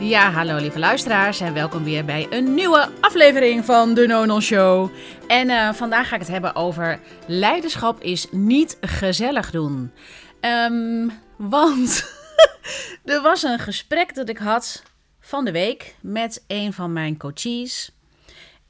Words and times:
Ja, 0.00 0.30
hallo 0.30 0.56
lieve 0.56 0.78
luisteraars 0.78 1.40
en 1.40 1.54
welkom 1.54 1.84
weer 1.84 2.04
bij 2.04 2.26
een 2.30 2.54
nieuwe 2.54 2.88
aflevering 3.00 3.64
van 3.64 3.94
de 3.94 4.06
Nonon 4.06 4.40
Show. 4.40 4.90
En 5.26 5.48
eh, 5.48 5.72
vandaag 5.72 6.08
ga 6.08 6.14
ik 6.14 6.20
het 6.20 6.30
hebben 6.30 6.54
over 6.54 7.00
leiderschap 7.26 8.02
is 8.02 8.26
niet 8.30 8.78
gezellig 8.80 9.50
doen. 9.50 9.92
Ehm, 10.40 11.08
want 11.36 12.14
er 13.04 13.22
was 13.22 13.42
een 13.42 13.58
gesprek 13.58 14.14
dat 14.14 14.28
ik 14.28 14.38
had 14.38 14.82
van 15.20 15.44
de 15.44 15.52
week 15.52 15.94
met 16.00 16.44
een 16.46 16.72
van 16.72 16.92
mijn 16.92 17.16
coaches. 17.16 17.92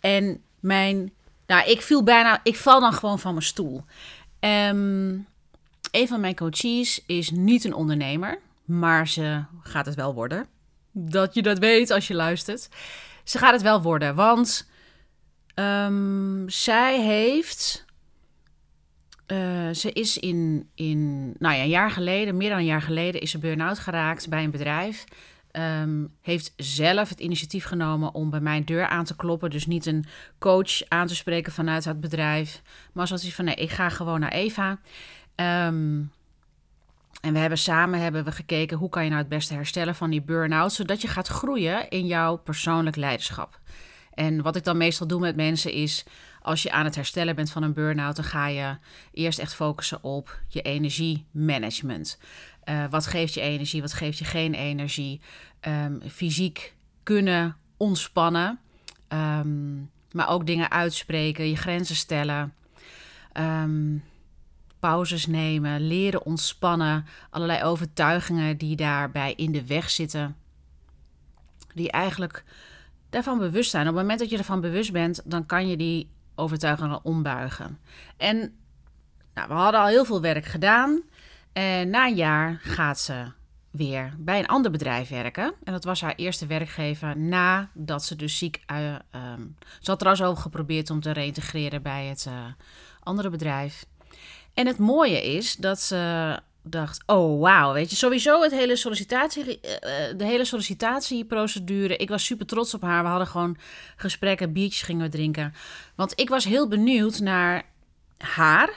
En 0.00 0.42
mijn, 0.60 1.12
nou 1.46 1.70
ik 1.70 1.82
viel 1.82 2.02
bijna, 2.02 2.40
ik 2.42 2.56
val 2.56 2.80
dan 2.80 2.92
gewoon 2.92 3.18
van 3.18 3.32
mijn 3.32 3.44
stoel. 3.44 3.84
Um, 4.40 5.26
een 5.90 6.08
van 6.08 6.20
mijn 6.20 6.36
coaches 6.36 7.02
is 7.06 7.30
niet 7.30 7.64
een 7.64 7.74
ondernemer, 7.74 8.38
maar 8.64 9.08
ze 9.08 9.42
gaat 9.62 9.86
het 9.86 9.94
wel 9.94 10.14
worden 10.14 10.58
dat 11.00 11.34
je 11.34 11.42
dat 11.42 11.58
weet 11.58 11.90
als 11.90 12.06
je 12.06 12.14
luistert. 12.14 12.68
Ze 13.24 13.38
gaat 13.38 13.52
het 13.52 13.62
wel 13.62 13.82
worden, 13.82 14.14
want 14.14 14.68
um, 15.54 16.44
zij 16.46 17.00
heeft. 17.00 17.84
Uh, 19.26 19.70
ze 19.70 19.92
is 19.92 20.18
in, 20.18 20.68
in, 20.74 21.32
nou 21.38 21.54
ja, 21.54 21.62
een 21.62 21.68
jaar 21.68 21.90
geleden, 21.90 22.36
meer 22.36 22.48
dan 22.48 22.58
een 22.58 22.64
jaar 22.64 22.82
geleden, 22.82 23.20
is 23.20 23.30
ze 23.30 23.38
burn-out 23.38 23.78
geraakt 23.78 24.28
bij 24.28 24.44
een 24.44 24.50
bedrijf. 24.50 25.04
Um, 25.52 26.14
heeft 26.20 26.52
zelf 26.56 27.08
het 27.08 27.20
initiatief 27.20 27.64
genomen 27.64 28.14
om 28.14 28.30
bij 28.30 28.40
mijn 28.40 28.64
deur 28.64 28.86
aan 28.86 29.04
te 29.04 29.16
kloppen. 29.16 29.50
Dus 29.50 29.66
niet 29.66 29.86
een 29.86 30.04
coach 30.38 30.88
aan 30.88 31.06
te 31.06 31.14
spreken 31.14 31.52
vanuit 31.52 31.84
het 31.84 32.00
bedrijf. 32.00 32.62
Maar 32.92 33.06
zoals 33.06 33.22
hij 33.22 33.30
van 33.32 33.44
nee, 33.44 33.54
ik 33.54 33.70
ga 33.70 33.88
gewoon 33.88 34.20
naar 34.20 34.32
Eva. 34.32 34.78
Um, 35.66 36.12
en 37.20 37.32
we 37.32 37.38
hebben 37.38 37.58
samen 37.58 38.00
hebben 38.00 38.24
we 38.24 38.32
gekeken 38.32 38.76
hoe 38.76 38.88
kan 38.88 39.02
je 39.02 39.08
nou 39.08 39.20
het 39.20 39.30
beste 39.30 39.54
herstellen 39.54 39.94
van 39.94 40.10
die 40.10 40.22
burn-out, 40.22 40.72
zodat 40.72 41.02
je 41.02 41.08
gaat 41.08 41.28
groeien 41.28 41.88
in 41.88 42.06
jouw 42.06 42.36
persoonlijk 42.36 42.96
leiderschap. 42.96 43.60
En 44.14 44.42
wat 44.42 44.56
ik 44.56 44.64
dan 44.64 44.76
meestal 44.76 45.06
doe 45.06 45.20
met 45.20 45.36
mensen 45.36 45.72
is, 45.72 46.04
als 46.42 46.62
je 46.62 46.70
aan 46.70 46.84
het 46.84 46.94
herstellen 46.94 47.36
bent 47.36 47.50
van 47.50 47.62
een 47.62 47.72
burn-out, 47.72 48.16
dan 48.16 48.24
ga 48.24 48.46
je 48.46 48.76
eerst 49.12 49.38
echt 49.38 49.54
focussen 49.54 50.02
op 50.02 50.40
je 50.48 50.62
energiemanagement. 50.62 52.18
Uh, 52.64 52.84
wat 52.90 53.06
geeft 53.06 53.34
je 53.34 53.40
energie, 53.40 53.80
wat 53.80 53.92
geeft 53.92 54.18
je 54.18 54.24
geen 54.24 54.54
energie? 54.54 55.20
Um, 55.68 56.00
fysiek 56.08 56.74
kunnen 57.02 57.56
ontspannen, 57.76 58.58
um, 59.08 59.90
maar 60.12 60.28
ook 60.28 60.46
dingen 60.46 60.70
uitspreken, 60.70 61.48
je 61.48 61.56
grenzen 61.56 61.96
stellen. 61.96 62.54
Um, 63.32 64.02
pauzes 64.80 65.26
nemen, 65.26 65.80
leren 65.80 66.24
ontspannen, 66.24 67.06
allerlei 67.30 67.62
overtuigingen 67.62 68.56
die 68.56 68.76
daarbij 68.76 69.32
in 69.36 69.52
de 69.52 69.66
weg 69.66 69.90
zitten, 69.90 70.36
die 71.74 71.90
eigenlijk 71.90 72.44
daarvan 73.10 73.38
bewust 73.38 73.70
zijn. 73.70 73.88
Op 73.88 73.94
het 73.94 74.02
moment 74.02 74.20
dat 74.20 74.30
je 74.30 74.38
ervan 74.38 74.60
bewust 74.60 74.92
bent, 74.92 75.22
dan 75.24 75.46
kan 75.46 75.68
je 75.68 75.76
die 75.76 76.10
overtuigingen 76.34 77.04
ombuigen. 77.04 77.78
En 78.16 78.54
nou, 79.34 79.48
we 79.48 79.54
hadden 79.54 79.80
al 79.80 79.86
heel 79.86 80.04
veel 80.04 80.20
werk 80.20 80.44
gedaan. 80.44 81.02
En 81.52 81.90
na 81.90 82.06
een 82.06 82.14
jaar 82.14 82.60
gaat 82.62 83.00
ze 83.00 83.32
weer 83.70 84.14
bij 84.18 84.38
een 84.38 84.46
ander 84.46 84.70
bedrijf 84.70 85.08
werken. 85.08 85.54
En 85.64 85.72
dat 85.72 85.84
was 85.84 86.00
haar 86.00 86.14
eerste 86.14 86.46
werkgever 86.46 87.18
nadat 87.18 88.04
ze 88.04 88.16
dus 88.16 88.38
ziek... 88.38 88.62
Uh, 88.72 88.94
um, 89.32 89.56
ze 89.80 89.90
had 89.90 89.98
trouwens 89.98 90.26
ook 90.26 90.38
geprobeerd 90.38 90.90
om 90.90 91.00
te 91.00 91.10
reintegreren 91.10 91.82
bij 91.82 92.06
het 92.06 92.26
uh, 92.28 92.34
andere 93.00 93.30
bedrijf. 93.30 93.84
En 94.54 94.66
het 94.66 94.78
mooie 94.78 95.34
is 95.36 95.56
dat 95.56 95.80
ze 95.80 96.38
dacht, 96.62 97.02
oh 97.06 97.40
wauw, 97.40 97.72
weet 97.72 97.90
je, 97.90 97.96
sowieso 97.96 98.42
het 98.42 98.50
hele 98.50 98.76
sollicitatie, 98.76 99.60
eh, 99.60 100.16
de 100.16 100.24
hele 100.24 100.44
sollicitatieprocedure. 100.44 101.96
Ik 101.96 102.08
was 102.08 102.24
super 102.24 102.46
trots 102.46 102.74
op 102.74 102.82
haar. 102.82 103.02
We 103.02 103.08
hadden 103.08 103.26
gewoon 103.26 103.56
gesprekken, 103.96 104.52
biertjes 104.52 104.82
gingen 104.82 105.04
we 105.04 105.10
drinken. 105.10 105.54
Want 105.94 106.20
ik 106.20 106.28
was 106.28 106.44
heel 106.44 106.68
benieuwd 106.68 107.20
naar 107.20 107.62
haar, 108.18 108.72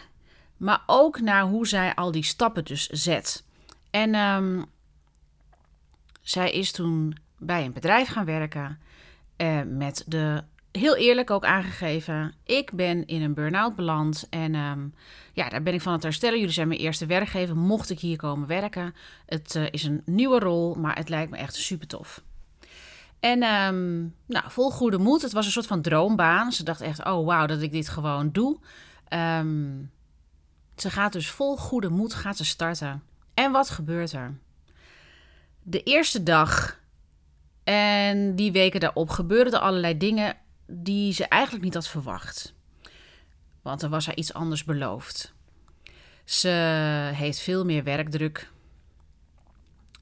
maar 0.57 0.83
ook 0.85 1.19
naar 1.19 1.43
hoe 1.43 1.67
zij 1.67 1.95
al 1.95 2.11
die 2.11 2.23
stappen 2.23 2.65
dus 2.65 2.87
zet. 2.87 3.43
En 3.89 4.15
um, 4.15 4.65
zij 6.21 6.51
is 6.51 6.71
toen 6.71 7.17
bij 7.37 7.65
een 7.65 7.73
bedrijf 7.73 8.07
gaan 8.07 8.25
werken 8.25 8.79
uh, 9.37 9.61
met 9.65 10.03
de 10.07 10.43
heel 10.77 10.95
eerlijk 10.95 11.31
ook 11.31 11.45
aangegeven. 11.45 12.33
Ik 12.45 12.71
ben 12.71 13.05
in 13.05 13.21
een 13.21 13.33
burn-out 13.33 13.75
beland. 13.75 14.27
En 14.29 14.55
um, 14.55 14.93
ja, 15.33 15.49
daar 15.49 15.63
ben 15.63 15.73
ik 15.73 15.81
van 15.81 15.93
het 15.93 16.03
herstellen. 16.03 16.39
Jullie 16.39 16.53
zijn 16.53 16.67
mijn 16.67 16.79
eerste 16.79 17.05
werkgever. 17.05 17.57
Mocht 17.57 17.89
ik 17.89 17.99
hier 17.99 18.17
komen 18.17 18.47
werken. 18.47 18.95
Het 19.25 19.55
uh, 19.55 19.63
is 19.71 19.83
een 19.83 20.01
nieuwe 20.05 20.39
rol, 20.39 20.75
maar 20.75 20.95
het 20.95 21.09
lijkt 21.09 21.31
me 21.31 21.37
echt 21.37 21.55
super 21.55 21.87
tof. 21.87 22.23
En 23.19 23.43
um, 23.43 24.15
nou, 24.25 24.45
vol 24.47 24.71
goede 24.71 24.97
moed. 24.97 25.21
Het 25.21 25.31
was 25.31 25.45
een 25.45 25.51
soort 25.51 25.67
van 25.67 25.81
droombaan. 25.81 26.51
Ze 26.51 26.63
dacht 26.63 26.81
echt, 26.81 27.05
oh 27.05 27.25
wauw, 27.25 27.45
dat 27.45 27.61
ik 27.61 27.71
dit 27.71 27.89
gewoon 27.89 28.31
doe. 28.31 28.59
Um, 29.09 29.91
ze 30.75 30.89
gaat 30.89 31.13
dus 31.13 31.29
vol 31.29 31.57
goede 31.57 31.89
moed 31.89 32.13
gaat 32.13 32.37
ze 32.37 32.45
starten. 32.45 33.03
En 33.33 33.51
wat 33.51 33.69
gebeurt 33.69 34.11
er? 34.11 34.33
De 35.63 35.83
eerste 35.83 36.23
dag 36.23 36.79
en 37.63 38.35
die 38.35 38.51
weken 38.51 38.79
daarop 38.79 39.09
gebeurden 39.09 39.53
er 39.53 39.59
allerlei 39.59 39.97
dingen 39.97 40.35
die 40.65 41.13
ze 41.13 41.25
eigenlijk 41.27 41.63
niet 41.63 41.73
had 41.73 41.87
verwacht. 41.87 42.53
Want 43.61 43.81
er 43.81 43.89
was 43.89 44.05
haar 44.05 44.15
iets 44.15 44.33
anders 44.33 44.63
beloofd. 44.63 45.33
Ze 46.23 46.49
heeft 47.15 47.39
veel 47.39 47.65
meer 47.65 47.83
werkdruk 47.83 48.51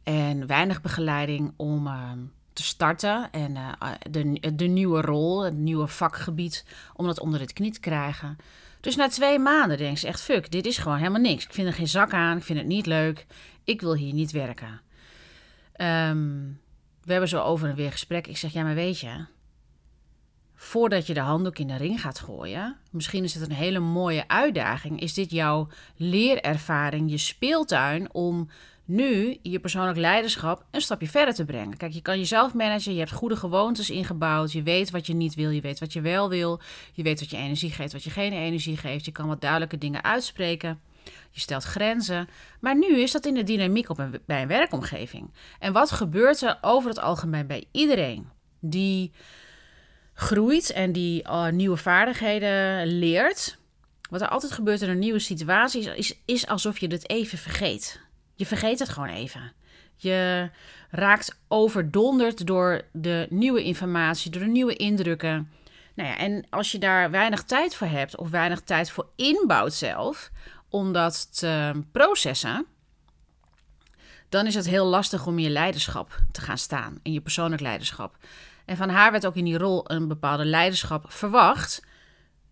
en 0.03 0.47
weinig 0.47 0.81
begeleiding 0.81 1.53
om 1.55 1.87
uh, 1.87 2.11
te 2.53 2.63
starten. 2.63 3.31
En 3.31 3.55
uh, 3.55 3.71
de, 4.09 4.55
de 4.55 4.65
nieuwe 4.65 5.01
rol, 5.01 5.43
het 5.43 5.53
nieuwe 5.53 5.87
vakgebied, 5.87 6.65
om 6.93 7.05
dat 7.05 7.19
onder 7.19 7.39
het 7.39 7.53
knie 7.53 7.71
te 7.71 7.79
krijgen. 7.79 8.37
Dus 8.79 8.95
na 8.95 9.07
twee 9.07 9.39
maanden 9.39 9.77
denkt 9.77 9.99
ze 9.99 10.07
echt, 10.07 10.21
fuck, 10.21 10.51
dit 10.51 10.65
is 10.65 10.77
gewoon 10.77 10.97
helemaal 10.97 11.21
niks. 11.21 11.43
Ik 11.43 11.53
vind 11.53 11.67
er 11.67 11.73
geen 11.73 11.87
zak 11.87 12.13
aan, 12.13 12.37
ik 12.37 12.43
vind 12.43 12.59
het 12.59 12.67
niet 12.67 12.85
leuk, 12.85 13.25
ik 13.63 13.81
wil 13.81 13.95
hier 13.95 14.13
niet 14.13 14.31
werken. 14.31 14.81
Um, 15.77 16.59
we 17.03 17.11
hebben 17.11 17.29
zo 17.29 17.41
over 17.41 17.69
en 17.69 17.75
weer 17.75 17.91
gesprek. 17.91 18.27
Ik 18.27 18.37
zeg, 18.37 18.53
ja, 18.53 18.63
maar 18.63 18.75
weet 18.75 18.99
je, 18.99 19.25
voordat 20.61 21.07
je 21.07 21.13
de 21.13 21.19
handdoek 21.19 21.57
in 21.57 21.67
de 21.67 21.75
ring 21.75 22.01
gaat 22.01 22.19
gooien, 22.19 22.77
misschien 22.91 23.23
is 23.23 23.33
het 23.33 23.49
een 23.49 23.55
hele 23.55 23.79
mooie 23.79 24.27
uitdaging. 24.27 25.01
Is 25.01 25.13
dit 25.13 25.31
jouw 25.31 25.67
leerervaring, 25.95 27.11
je 27.11 27.17
speeltuin 27.17 28.13
om 28.13 28.49
nu 28.85 29.37
je 29.41 29.59
persoonlijk 29.59 29.97
leiderschap 29.97 30.65
een 30.71 30.81
stapje 30.81 31.07
verder 31.07 31.33
te 31.33 31.45
brengen? 31.45 31.77
Kijk, 31.77 31.93
je 31.93 32.01
kan 32.01 32.17
jezelf 32.17 32.53
managen, 32.53 32.93
je 32.93 32.99
hebt 32.99 33.11
goede 33.11 33.35
gewoontes 33.35 33.89
ingebouwd, 33.89 34.51
je 34.51 34.63
weet 34.63 34.91
wat 34.91 35.07
je 35.07 35.13
niet 35.13 35.35
wil, 35.35 35.49
je 35.49 35.61
weet 35.61 35.79
wat 35.79 35.93
je 35.93 36.01
wel 36.01 36.29
wil, 36.29 36.61
je 36.93 37.03
weet 37.03 37.19
wat 37.19 37.29
je 37.29 37.37
energie 37.37 37.71
geeft, 37.71 37.93
wat 37.93 38.03
je 38.03 38.09
geen 38.09 38.33
energie 38.33 38.77
geeft, 38.77 39.05
je 39.05 39.11
kan 39.11 39.27
wat 39.27 39.41
duidelijke 39.41 39.77
dingen 39.77 40.03
uitspreken. 40.03 40.79
Je 41.31 41.39
stelt 41.39 41.63
grenzen. 41.63 42.27
Maar 42.59 42.77
nu 42.77 42.99
is 42.99 43.11
dat 43.11 43.25
in 43.25 43.33
de 43.33 43.43
dynamiek 43.43 43.89
op 43.89 43.97
een, 43.97 44.19
bij 44.25 44.41
een 44.41 44.47
werkomgeving. 44.47 45.31
En 45.59 45.73
wat 45.73 45.91
gebeurt 45.91 46.41
er 46.41 46.57
over 46.61 46.89
het 46.89 46.99
algemeen 46.99 47.47
bij 47.47 47.65
iedereen 47.71 48.29
die 48.59 49.11
groeit 50.21 50.71
en 50.71 50.91
die 50.91 51.23
uh, 51.27 51.47
nieuwe 51.47 51.77
vaardigheden 51.77 52.87
leert, 52.87 53.57
wat 54.09 54.21
er 54.21 54.27
altijd 54.27 54.51
gebeurt 54.51 54.81
in 54.81 54.89
een 54.89 54.99
nieuwe 54.99 55.19
situatie, 55.19 55.95
is, 55.95 56.15
is 56.25 56.47
alsof 56.47 56.79
je 56.79 56.87
het 56.87 57.09
even 57.09 57.37
vergeet. 57.37 57.99
Je 58.35 58.45
vergeet 58.45 58.79
het 58.79 58.89
gewoon 58.89 59.09
even. 59.09 59.53
Je 59.95 60.49
raakt 60.89 61.39
overdonderd 61.47 62.47
door 62.47 62.81
de 62.91 63.27
nieuwe 63.29 63.63
informatie, 63.63 64.31
door 64.31 64.41
de 64.41 64.47
nieuwe 64.47 64.75
indrukken. 64.75 65.51
Nou 65.95 66.09
ja, 66.09 66.17
en 66.17 66.45
als 66.49 66.71
je 66.71 66.79
daar 66.79 67.11
weinig 67.11 67.43
tijd 67.43 67.75
voor 67.75 67.87
hebt, 67.87 68.17
of 68.17 68.29
weinig 68.29 68.61
tijd 68.61 68.91
voor 68.91 69.07
inbouwt 69.15 69.73
zelf, 69.73 70.31
om 70.69 70.93
dat 70.93 71.37
te 71.37 71.81
processen, 71.91 72.65
dan 74.29 74.45
is 74.45 74.55
het 74.55 74.67
heel 74.67 74.85
lastig 74.85 75.27
om 75.27 75.39
je 75.39 75.49
leiderschap 75.49 76.19
te 76.31 76.41
gaan 76.41 76.57
staan, 76.57 76.99
in 77.03 77.13
je 77.13 77.21
persoonlijk 77.21 77.61
leiderschap. 77.61 78.17
En 78.65 78.77
van 78.77 78.89
haar 78.89 79.11
werd 79.11 79.25
ook 79.25 79.35
in 79.35 79.45
die 79.45 79.57
rol 79.57 79.91
een 79.91 80.07
bepaalde 80.07 80.45
leiderschap 80.45 81.11
verwacht. 81.11 81.85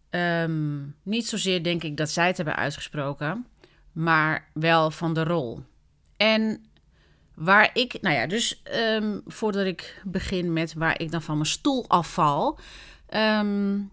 Um, 0.10 0.96
niet 1.04 1.28
zozeer 1.28 1.64
denk 1.64 1.84
ik 1.84 1.98
dat 1.98 2.10
zij 2.10 2.28
het 2.28 2.38
hebben 2.38 2.56
uitgesproken, 2.56 3.46
maar 3.92 4.50
wel 4.54 4.92
van 4.92 5.14
de 5.14 5.24
rol. 5.24 5.64
En 6.18 6.66
waar 7.36 7.70
ik, 7.74 8.02
nou 8.02 8.16
ja, 8.16 8.28
dus 8.28 8.62
um, 8.76 9.22
voordat 9.26 9.66
ik 9.66 10.02
begin 10.04 10.54
met 10.54 10.74
waar 10.74 11.00
ik 11.00 11.12
dan 11.12 11.22
van 11.22 11.36
mijn 11.36 11.50
stoel 11.50 11.86
afval, 11.88 12.60
um, 13.14 13.92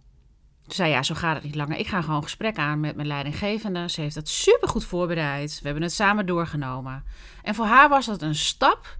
zei 0.67 0.91
ja, 0.91 1.03
zo 1.03 1.15
gaat 1.15 1.35
het 1.35 1.45
niet 1.45 1.55
langer. 1.55 1.79
Ik 1.79 1.87
ga 1.87 2.03
gewoon 2.03 2.23
gesprek 2.23 2.57
aan 2.57 2.81
met 2.81 2.97
mijn 2.97 3.09
leidinggevende. 3.09 3.89
Ze 3.89 4.01
heeft 4.01 4.15
dat 4.15 4.29
supergoed 4.29 4.85
voorbereid. 4.85 5.59
We 5.59 5.65
hebben 5.65 5.83
het 5.83 5.93
samen 5.93 6.27
doorgenomen. 6.27 7.05
En 7.43 7.55
voor 7.55 7.67
haar 7.67 7.89
was 7.89 8.07
dat 8.07 8.23
een 8.23 8.35
stap 8.35 8.99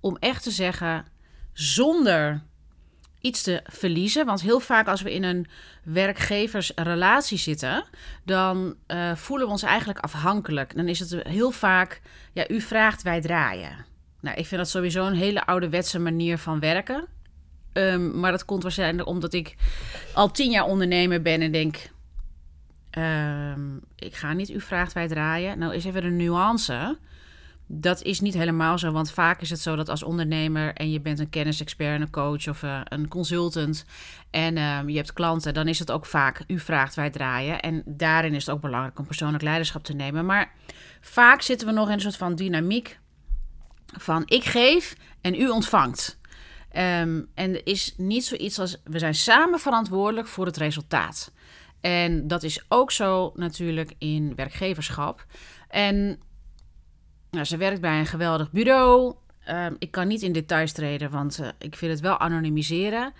om 0.00 0.16
echt 0.16 0.42
te 0.42 0.50
zeggen, 0.50 1.06
zonder 1.52 2.42
iets 3.20 3.42
te 3.42 3.60
verliezen. 3.64 4.26
Want 4.26 4.40
heel 4.40 4.60
vaak 4.60 4.88
als 4.88 5.02
we 5.02 5.14
in 5.14 5.22
een 5.22 5.46
werkgeversrelatie 5.84 7.38
zitten, 7.38 7.84
dan 8.24 8.74
uh, 8.86 9.14
voelen 9.14 9.46
we 9.46 9.52
ons 9.52 9.62
eigenlijk 9.62 9.98
afhankelijk. 9.98 10.76
Dan 10.76 10.88
is 10.88 10.98
het 10.98 11.22
heel 11.22 11.50
vaak, 11.50 12.00
ja, 12.32 12.48
u 12.48 12.60
vraagt, 12.60 13.02
wij 13.02 13.20
draaien. 13.20 13.84
Nou, 14.20 14.36
ik 14.36 14.46
vind 14.46 14.60
dat 14.60 14.70
sowieso 14.70 15.06
een 15.06 15.14
hele 15.14 15.46
ouderwetse 15.46 15.98
manier 15.98 16.38
van 16.38 16.60
werken. 16.60 17.06
Ehm, 17.72 18.20
maar 18.20 18.30
dat 18.30 18.44
komt 18.44 18.62
waarschijnlijk 18.62 19.08
omdat 19.08 19.32
ik 19.32 19.54
al 20.14 20.30
tien 20.30 20.50
jaar 20.50 20.64
ondernemer 20.64 21.22
ben 21.22 21.40
en 21.40 21.52
denk... 21.52 21.90
Ehm, 22.90 23.76
ik 23.96 24.14
ga 24.14 24.32
niet 24.32 24.48
uw 24.48 24.60
vraagt 24.60 24.92
wij 24.92 25.08
draaien. 25.08 25.58
Nou 25.58 25.74
is 25.74 25.84
even 25.84 26.02
de 26.02 26.08
nuance. 26.08 26.98
Dat 27.72 28.02
is 28.02 28.20
niet 28.20 28.34
helemaal 28.34 28.78
zo, 28.78 28.92
want 28.92 29.12
vaak 29.12 29.40
is 29.40 29.50
het 29.50 29.60
zo 29.60 29.76
dat 29.76 29.88
als 29.88 30.02
ondernemer 30.02 30.74
en 30.74 30.90
je 30.90 31.00
bent 31.00 31.18
een 31.18 31.30
kennisexpert, 31.30 32.00
een 32.00 32.10
coach 32.10 32.48
of 32.48 32.62
uh, 32.62 32.80
een 32.84 33.08
consultant 33.08 33.84
en 34.30 34.56
uh, 34.56 34.78
je 34.86 34.96
hebt 34.96 35.12
klanten, 35.12 35.54
dan 35.54 35.68
is 35.68 35.78
het 35.78 35.90
ook 35.90 36.06
vaak 36.06 36.44
u 36.46 36.58
vraagt 36.58 36.94
wij 36.94 37.10
draaien. 37.10 37.60
En 37.60 37.82
daarin 37.86 38.34
is 38.34 38.46
het 38.46 38.54
ook 38.54 38.60
belangrijk 38.60 38.98
om 38.98 39.06
persoonlijk 39.06 39.42
leiderschap 39.42 39.84
te 39.84 39.94
nemen. 39.94 40.26
Maar 40.26 40.52
vaak 41.00 41.42
zitten 41.42 41.66
we 41.66 41.72
nog 41.72 41.86
in 41.86 41.92
een 41.92 42.00
soort 42.00 42.16
van 42.16 42.34
dynamiek 42.34 42.98
van 43.98 44.22
ik 44.26 44.44
geef 44.44 44.96
en 45.20 45.40
u 45.40 45.48
ontvangt. 45.48 46.18
Um, 46.76 47.28
en 47.34 47.54
er 47.54 47.66
is 47.66 47.94
niet 47.96 48.24
zoiets 48.24 48.58
als 48.58 48.80
we 48.84 48.98
zijn 48.98 49.14
samen 49.14 49.58
verantwoordelijk 49.58 50.28
voor 50.28 50.46
het 50.46 50.56
resultaat. 50.56 51.32
En 51.80 52.28
dat 52.28 52.42
is 52.42 52.64
ook 52.68 52.90
zo 52.90 53.32
natuurlijk 53.34 53.94
in 53.98 54.34
werkgeverschap. 54.34 55.26
En 55.68 56.20
nou, 57.30 57.44
ze 57.44 57.56
werkt 57.56 57.80
bij 57.80 57.98
een 57.98 58.06
geweldig 58.06 58.50
bureau. 58.50 59.14
Um, 59.48 59.76
ik 59.78 59.90
kan 59.90 60.08
niet 60.08 60.22
in 60.22 60.32
details 60.32 60.72
treden, 60.72 61.10
want 61.10 61.40
uh, 61.40 61.48
ik 61.58 61.74
wil 61.74 61.90
het 61.90 62.00
wel 62.00 62.18
anonimiseren. 62.18 63.12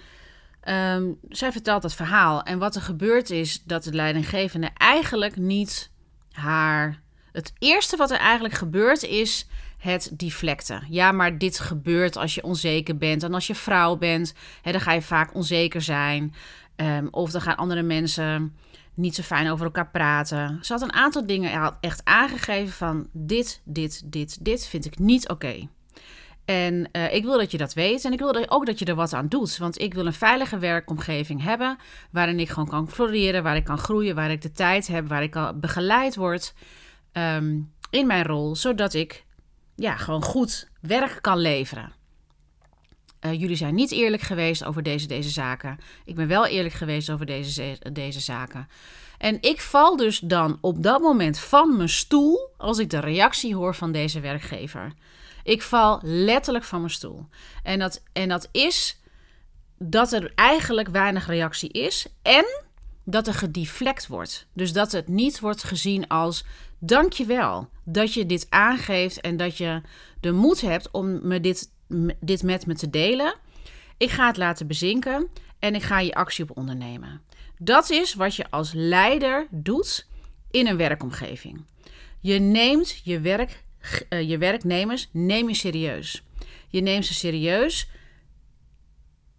Um, 0.69 1.19
zij 1.29 1.53
vertelt 1.53 1.83
het 1.83 1.95
verhaal. 1.95 2.43
En 2.43 2.59
wat 2.59 2.75
er 2.75 2.83
gebeurt 2.83 3.31
is 3.31 3.63
dat 3.65 3.85
de 3.85 3.93
leidinggevende 3.93 4.71
eigenlijk 4.77 5.37
niet 5.37 5.91
haar. 6.33 7.01
Het 7.33 7.53
eerste 7.59 7.97
wat 7.97 8.11
er 8.11 8.19
eigenlijk 8.19 8.55
gebeurt 8.55 9.03
is 9.03 9.49
het 9.79 10.11
deflecten. 10.13 10.85
Ja, 10.89 11.13
maar 11.13 11.39
dit 11.39 11.59
gebeurt 11.59 12.17
als 12.17 12.35
je 12.35 12.43
onzeker 12.43 12.97
bent. 12.97 13.23
En 13.23 13.35
als 13.35 13.47
je 13.47 13.55
vrouw 13.55 13.97
bent, 13.97 14.35
hè, 14.63 14.73
dan 14.73 14.81
ga 14.81 14.93
je 14.93 15.03
vaak 15.03 15.35
onzeker 15.35 15.83
zijn. 15.83 16.35
Um, 16.77 17.09
of 17.11 17.31
dan 17.31 17.41
gaan 17.41 17.57
andere 17.57 17.83
mensen 17.83 18.57
niet 19.01 19.15
zo 19.15 19.23
fijn 19.23 19.51
over 19.51 19.65
elkaar 19.65 19.91
praten. 19.91 20.59
Ze 20.63 20.73
had 20.73 20.83
een 20.83 20.93
aantal 20.93 21.27
dingen 21.27 21.75
echt 21.81 22.01
aangegeven 22.05 22.73
van 22.73 23.09
dit, 23.13 23.61
dit, 23.65 24.13
dit, 24.13 24.45
dit 24.45 24.67
vind 24.67 24.85
ik 24.85 24.99
niet 24.99 25.29
oké. 25.29 25.69
En 26.45 26.89
uh, 26.93 27.15
ik 27.15 27.25
wil 27.25 27.39
dat 27.39 27.51
je 27.51 27.59
dat 27.59 27.75
weet 27.75 28.05
en 28.05 28.13
ik 28.13 28.19
wil 28.19 28.49
ook 28.49 28.67
dat 28.67 28.79
je 28.79 28.85
er 28.85 28.95
wat 28.95 29.13
aan 29.13 29.29
doet. 29.29 29.57
Want 29.57 29.81
ik 29.81 29.95
wil 29.95 30.07
een 30.07 30.13
veilige 30.13 30.59
werkomgeving 30.59 31.43
hebben 31.43 31.79
waarin 32.11 32.41
ik 32.41 32.49
gewoon 32.49 32.69
kan 32.69 32.89
floreren, 32.89 33.43
waar 33.43 33.57
ik 33.57 33.65
kan 33.65 33.79
groeien, 33.79 34.15
waar 34.15 34.31
ik 34.31 34.43
de 34.43 34.53
tijd 34.53 34.87
heb, 34.87 35.09
waar 35.09 35.23
ik 35.23 35.37
al 35.37 35.59
begeleid 35.59 36.17
word 36.17 36.55
um, 37.13 37.73
in 37.91 38.07
mijn 38.07 38.25
rol, 38.25 38.57
zodat 38.57 38.95
ik 38.95 39.25
ja, 39.77 39.97
gewoon 39.97 40.23
goed 40.23 40.69
werk 40.81 41.19
kan 41.21 41.39
leveren. 41.39 41.93
Uh, 43.21 43.41
jullie 43.41 43.57
zijn 43.57 43.75
niet 43.75 43.93
eerlijk 43.93 44.23
geweest 44.23 44.65
over 44.65 44.83
deze, 44.83 45.07
deze 45.07 45.31
zaken. 45.31 45.79
Ik 46.05 46.15
ben 46.15 46.29
wel 46.29 46.47
eerlijk 46.47 46.75
geweest 46.75 47.11
over 47.11 47.27
deze, 47.27 47.79
deze 47.93 48.21
zaken. 48.21 48.69
En 49.19 49.39
ik 49.41 49.61
val 49.61 49.97
dus 49.97 50.19
dan 50.19 50.59
op 50.61 50.83
dat 50.83 51.01
moment 51.01 51.39
van 51.39 51.77
mijn 51.77 51.89
stoel 51.89 52.51
als 52.57 52.79
ik 52.79 52.91
de 52.91 53.01
reactie 53.01 53.55
hoor 53.55 53.75
van 53.75 53.93
deze 53.93 54.21
werkgever. 54.21 54.93
Ik 55.43 55.63
val 55.63 56.01
letterlijk 56.03 56.65
van 56.65 56.79
mijn 56.79 56.93
stoel. 56.93 57.27
En 57.63 57.79
dat, 57.79 58.03
en 58.13 58.29
dat 58.29 58.49
is 58.53 59.01
dat 59.79 60.13
er 60.13 60.33
eigenlijk 60.35 60.89
weinig 60.89 61.27
reactie 61.27 61.71
is 61.71 62.07
en 62.23 62.45
dat 63.05 63.27
er 63.27 63.35
gedeflect 63.35 64.07
wordt. 64.07 64.47
Dus 64.53 64.73
dat 64.73 64.93
het 64.93 65.09
niet 65.09 65.41
wordt 65.41 65.63
gezien 65.63 66.09
als 66.09 66.45
dankjewel 66.79 67.69
dat 67.85 68.15
je 68.15 68.27
dit 68.27 68.47
aangeeft 68.51 69.21
en 69.21 69.37
dat 69.37 69.57
je 69.57 69.81
de 70.21 70.33
moed 70.33 70.61
hebt 70.61 70.91
om 70.91 71.27
me 71.29 71.41
dit 71.41 71.71
dit 72.21 72.43
met 72.43 72.67
me 72.67 72.75
te 72.75 72.91
delen. 72.91 73.35
Ik 73.97 74.11
ga 74.11 74.27
het 74.27 74.37
laten 74.37 74.67
bezinken 74.67 75.29
en 75.59 75.75
ik 75.75 75.83
ga 75.83 76.01
je 76.01 76.15
actie 76.15 76.45
op 76.45 76.57
ondernemen. 76.57 77.23
Dat 77.59 77.91
is 77.91 78.15
wat 78.15 78.35
je 78.35 78.51
als 78.51 78.73
leider 78.73 79.47
doet 79.51 80.07
in 80.51 80.67
een 80.67 80.77
werkomgeving. 80.77 81.65
Je 82.21 82.39
neemt 82.39 83.01
je, 83.05 83.21
werk, 83.21 83.65
uh, 84.11 84.29
je 84.29 84.39
werknemers 84.39 85.09
neem 85.13 85.49
je 85.49 85.55
serieus. 85.55 86.23
Je 86.69 86.81
neemt 86.81 87.07
ze 87.07 87.15
serieus. 87.15 87.89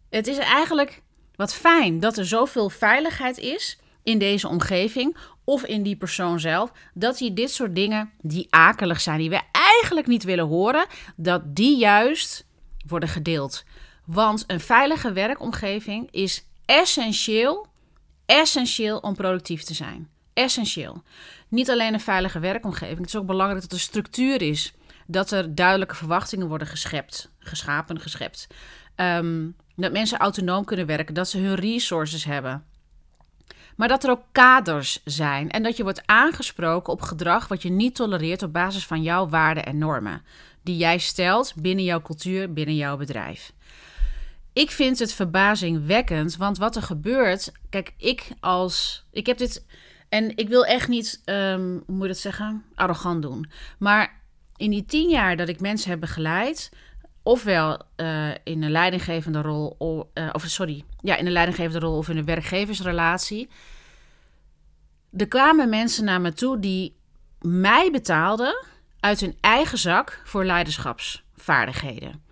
Het 0.09 0.27
is 0.27 0.38
eigenlijk 0.38 1.01
wat 1.36 1.53
fijn 1.53 2.00
dat 2.00 2.18
er 2.18 2.25
zoveel 2.25 2.69
veiligheid 2.69 3.38
is 3.38 3.80
in 4.03 4.18
deze 4.18 4.48
omgeving 4.48 5.18
of 5.51 5.65
in 5.65 5.83
die 5.83 5.95
persoon 5.95 6.39
zelf, 6.39 6.71
dat 6.94 7.19
hij 7.19 7.33
dit 7.33 7.51
soort 7.51 7.75
dingen 7.75 8.12
die 8.21 8.48
akelig 8.50 9.01
zijn, 9.01 9.18
die 9.18 9.30
we 9.30 9.42
eigenlijk 9.51 10.07
niet 10.07 10.24
willen 10.24 10.48
horen, 10.48 10.86
dat 11.15 11.56
die 11.56 11.77
juist 11.77 12.45
worden 12.88 13.09
gedeeld. 13.09 13.63
Want 14.06 14.44
een 14.48 14.59
veilige 14.59 15.12
werkomgeving 15.12 16.12
is 16.12 16.45
essentieel, 16.65 17.68
essentieel 18.25 18.98
om 18.98 19.15
productief 19.15 19.63
te 19.63 19.74
zijn. 19.74 20.09
Essentieel. 20.33 21.03
Niet 21.48 21.69
alleen 21.69 21.94
een 21.94 22.00
veilige 22.00 22.39
werkomgeving, 22.39 23.00
het 23.00 23.07
is 23.07 23.15
ook 23.15 23.25
belangrijk 23.25 23.62
dat 23.62 23.71
er 23.71 23.80
structuur 23.80 24.42
is. 24.42 24.74
Dat 25.07 25.31
er 25.31 25.56
duidelijke 25.56 25.95
verwachtingen 25.95 26.48
worden 26.48 26.68
geschept, 26.68 27.31
geschapen, 27.39 28.00
geschept. 28.00 28.48
Um, 28.95 29.56
dat 29.75 29.92
mensen 29.92 30.18
autonoom 30.18 30.65
kunnen 30.65 30.86
werken, 30.86 31.13
dat 31.13 31.30
ze 31.30 31.38
hun 31.38 31.56
resources 31.56 32.24
hebben. 32.24 32.65
Maar 33.75 33.88
dat 33.88 34.03
er 34.03 34.09
ook 34.09 34.23
kaders 34.31 35.01
zijn 35.06 35.50
en 35.50 35.63
dat 35.63 35.77
je 35.77 35.83
wordt 35.83 36.01
aangesproken 36.06 36.94
op 36.94 37.01
gedrag 37.01 37.47
wat 37.47 37.62
je 37.62 37.69
niet 37.69 37.95
tolereert 37.95 38.44
op 38.44 38.53
basis 38.53 38.85
van 38.85 39.01
jouw 39.01 39.29
waarden 39.29 39.65
en 39.65 39.77
normen. 39.77 40.21
Die 40.63 40.77
jij 40.77 40.97
stelt 40.97 41.53
binnen 41.56 41.83
jouw 41.83 42.01
cultuur, 42.01 42.53
binnen 42.53 42.75
jouw 42.75 42.97
bedrijf. 42.97 43.51
Ik 44.53 44.71
vind 44.71 45.00
het 45.00 45.13
verbazingwekkend, 45.13 46.38
want 46.38 46.57
wat 46.57 46.75
er 46.75 46.81
gebeurt. 46.81 47.51
Kijk, 47.69 47.94
ik 47.97 48.27
als. 48.39 49.06
Ik 49.12 49.25
heb 49.25 49.38
dit. 49.38 49.65
En 50.09 50.38
ik 50.38 50.47
wil 50.47 50.65
echt 50.65 50.88
niet, 50.88 51.21
um, 51.25 51.83
hoe 51.85 51.95
moet 51.95 52.01
je 52.01 52.07
dat 52.07 52.17
zeggen? 52.17 52.63
Arrogant 52.75 53.21
doen. 53.21 53.51
Maar 53.79 54.21
in 54.57 54.69
die 54.69 54.85
tien 54.85 55.09
jaar 55.09 55.38
dat 55.38 55.50
ik 55.50 55.59
mensen 55.59 55.89
heb 55.89 56.00
begeleid, 56.00 56.71
ofwel 57.23 57.81
uh, 57.97 58.29
in 58.44 58.63
een 58.63 58.71
leidinggevende 58.71 59.41
rol, 59.41 59.75
of, 59.77 60.06
uh, 60.13 60.29
of 60.31 60.44
sorry, 60.45 60.83
ja, 61.01 61.15
in 61.15 61.25
een 61.25 61.31
leidinggevende 61.31 61.85
rol 61.85 61.97
of 61.97 62.09
in 62.09 62.18
een 62.18 62.25
werkgeversrelatie. 62.25 63.50
Er 65.18 65.27
kwamen 65.27 65.69
mensen 65.69 66.06
naar 66.06 66.21
me 66.21 66.33
toe 66.33 66.59
die 66.59 66.95
mij 67.39 67.89
betaalden 67.91 68.65
uit 69.00 69.19
hun 69.19 69.38
eigen 69.41 69.77
zak 69.77 70.21
voor 70.23 70.45
leiderschapsvaardigheden. 70.45 72.24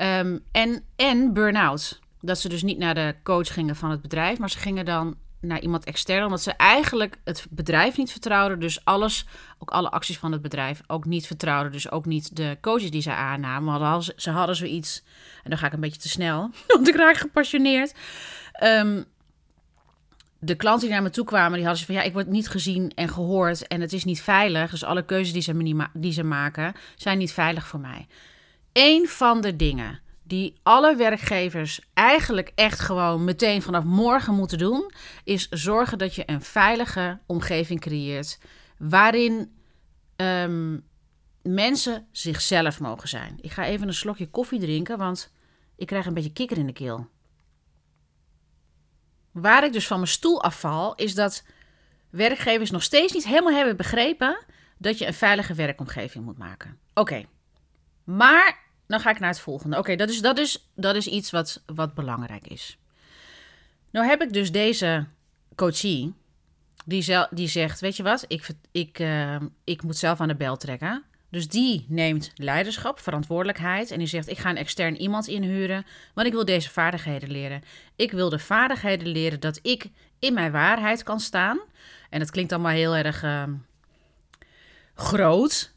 Um, 0.00 0.44
en 0.52 0.84
en 0.96 1.32
burn-out. 1.32 2.00
Dat 2.20 2.38
ze 2.38 2.48
dus 2.48 2.62
niet 2.62 2.78
naar 2.78 2.94
de 2.94 3.14
coach 3.22 3.52
gingen 3.52 3.76
van 3.76 3.90
het 3.90 4.02
bedrijf, 4.02 4.38
maar 4.38 4.50
ze 4.50 4.58
gingen 4.58 4.84
dan 4.84 5.16
naar 5.46 5.60
iemand 5.60 5.84
extern, 5.84 6.24
omdat 6.24 6.42
ze 6.42 6.52
eigenlijk 6.52 7.16
het 7.24 7.46
bedrijf 7.50 7.96
niet 7.96 8.10
vertrouwden. 8.10 8.60
Dus 8.60 8.84
alles, 8.84 9.26
ook 9.58 9.70
alle 9.70 9.90
acties 9.90 10.18
van 10.18 10.32
het 10.32 10.42
bedrijf, 10.42 10.80
ook 10.86 11.04
niet 11.04 11.26
vertrouwden. 11.26 11.72
Dus 11.72 11.90
ook 11.90 12.06
niet 12.06 12.36
de 12.36 12.58
coaches 12.60 12.90
die 12.90 13.02
ze 13.02 13.12
aannamen. 13.12 13.80
Hadden, 13.80 14.14
ze 14.16 14.30
hadden 14.30 14.56
zoiets, 14.56 15.02
en 15.42 15.50
dan 15.50 15.58
ga 15.58 15.66
ik 15.66 15.72
een 15.72 15.80
beetje 15.80 16.00
te 16.00 16.08
snel, 16.08 16.50
want 16.66 16.88
ik 16.88 16.96
raak 16.96 17.16
gepassioneerd. 17.16 17.94
Um, 18.62 19.04
de 20.38 20.54
klanten 20.54 20.86
die 20.86 20.90
naar 20.90 21.02
me 21.02 21.10
toe 21.10 21.24
kwamen, 21.24 21.52
die 21.52 21.66
hadden 21.66 21.80
ze 21.80 21.86
van 21.86 21.94
ja, 21.94 22.02
ik 22.02 22.12
word 22.12 22.26
niet 22.26 22.48
gezien 22.48 22.92
en 22.94 23.08
gehoord 23.08 23.66
en 23.66 23.80
het 23.80 23.92
is 23.92 24.04
niet 24.04 24.22
veilig. 24.22 24.70
Dus 24.70 24.84
alle 24.84 25.04
keuzes 25.04 25.32
die 25.32 25.42
ze, 25.42 25.88
die 25.92 26.12
ze 26.12 26.24
maken 26.24 26.74
zijn 26.96 27.18
niet 27.18 27.32
veilig 27.32 27.66
voor 27.66 27.80
mij. 27.80 28.06
Eén 28.72 29.08
van 29.08 29.40
de 29.40 29.56
dingen 29.56 30.00
die 30.26 30.60
alle 30.62 30.96
werkgevers 30.96 31.80
eigenlijk 31.94 32.52
echt 32.54 32.80
gewoon 32.80 33.24
meteen 33.24 33.62
vanaf 33.62 33.84
morgen 33.84 34.34
moeten 34.34 34.58
doen, 34.58 34.92
is 35.24 35.48
zorgen 35.48 35.98
dat 35.98 36.14
je 36.14 36.22
een 36.26 36.42
veilige 36.42 37.18
omgeving 37.26 37.80
creëert 37.80 38.38
waarin 38.78 39.56
um, 40.16 40.84
mensen 41.42 42.06
zichzelf 42.12 42.80
mogen 42.80 43.08
zijn. 43.08 43.38
Ik 43.40 43.52
ga 43.52 43.64
even 43.64 43.88
een 43.88 43.94
slokje 43.94 44.30
koffie 44.30 44.60
drinken, 44.60 44.98
want 44.98 45.32
ik 45.76 45.86
krijg 45.86 46.06
een 46.06 46.14
beetje 46.14 46.32
kikker 46.32 46.58
in 46.58 46.66
de 46.66 46.72
keel. 46.72 47.08
Waar 49.30 49.64
ik 49.64 49.72
dus 49.72 49.86
van 49.86 49.96
mijn 49.96 50.10
stoel 50.10 50.42
afval, 50.42 50.94
is 50.94 51.14
dat 51.14 51.44
werkgevers 52.10 52.70
nog 52.70 52.82
steeds 52.82 53.12
niet 53.12 53.24
helemaal 53.24 53.52
hebben 53.52 53.76
begrepen 53.76 54.44
dat 54.78 54.98
je 54.98 55.06
een 55.06 55.14
veilige 55.14 55.54
werkomgeving 55.54 56.24
moet 56.24 56.38
maken. 56.38 56.78
Oké, 56.94 57.24
maar 58.04 58.65
dan 58.86 59.00
ga 59.00 59.10
ik 59.10 59.18
naar 59.18 59.30
het 59.30 59.40
volgende. 59.40 59.78
Oké, 59.78 59.96
dat, 59.96 60.08
is, 60.08 60.20
dat, 60.20 60.38
is, 60.38 60.68
dat 60.74 60.94
is 60.94 61.06
iets 61.06 61.30
wat, 61.30 61.62
wat 61.66 61.94
belangrijk 61.94 62.46
is. 62.46 62.78
Nou 63.90 64.06
heb 64.06 64.22
ik 64.22 64.32
dus 64.32 64.52
deze 64.52 65.06
coachie, 65.54 66.14
die, 66.84 67.02
zel, 67.02 67.26
die 67.30 67.48
zegt, 67.48 67.80
weet 67.80 67.96
je 67.96 68.02
wat, 68.02 68.24
ik, 68.28 68.48
ik, 68.72 68.98
uh, 68.98 69.36
ik 69.64 69.82
moet 69.82 69.96
zelf 69.96 70.20
aan 70.20 70.28
de 70.28 70.36
bel 70.36 70.56
trekken. 70.56 71.04
Dus 71.30 71.48
die 71.48 71.86
neemt 71.88 72.32
leiderschap, 72.34 72.98
verantwoordelijkheid 73.00 73.90
en 73.90 73.98
die 73.98 74.06
zegt: 74.06 74.28
Ik 74.28 74.38
ga 74.38 74.50
een 74.50 74.56
extern 74.56 74.96
iemand 74.96 75.26
inhuren, 75.26 75.86
want 76.14 76.26
ik 76.26 76.32
wil 76.32 76.44
deze 76.44 76.70
vaardigheden 76.70 77.30
leren. 77.30 77.62
Ik 77.96 78.12
wil 78.12 78.28
de 78.28 78.38
vaardigheden 78.38 79.08
leren 79.08 79.40
dat 79.40 79.58
ik 79.62 79.90
in 80.18 80.34
mijn 80.34 80.52
waarheid 80.52 81.02
kan 81.02 81.20
staan. 81.20 81.58
En 82.10 82.18
dat 82.18 82.30
klinkt 82.30 82.52
allemaal 82.52 82.72
heel 82.72 82.96
erg 82.96 83.22
uh, 83.22 83.42
groot, 84.94 85.72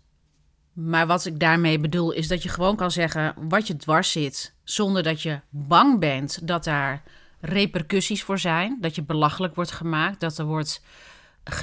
Maar 0.82 1.08
wat 1.08 1.26
ik 1.26 1.40
daarmee 1.40 1.80
bedoel 1.80 2.12
is 2.12 2.28
dat 2.28 2.44
je 2.44 2.50
gewoon 2.50 2.76
kan 2.76 2.92
zeggen 2.92 3.34
wat 3.38 3.68
je 3.68 3.76
dwars 3.76 4.12
zit, 4.12 4.54
zonder 4.64 5.04
dat 5.04 5.22
je 5.22 5.40
bang 5.50 6.00
bent 6.00 6.48
dat 6.48 6.64
daar 6.64 7.04
repercussies 7.40 8.24
voor 8.24 8.40
zijn. 8.40 8.78
Dat 8.82 8.96
je 8.96 9.04
belachelijk 9.04 9.56
wordt 9.56 9.72
gemaakt, 9.72 10.20
dat 10.20 10.38
er 10.38 10.46
wordt 10.46 10.82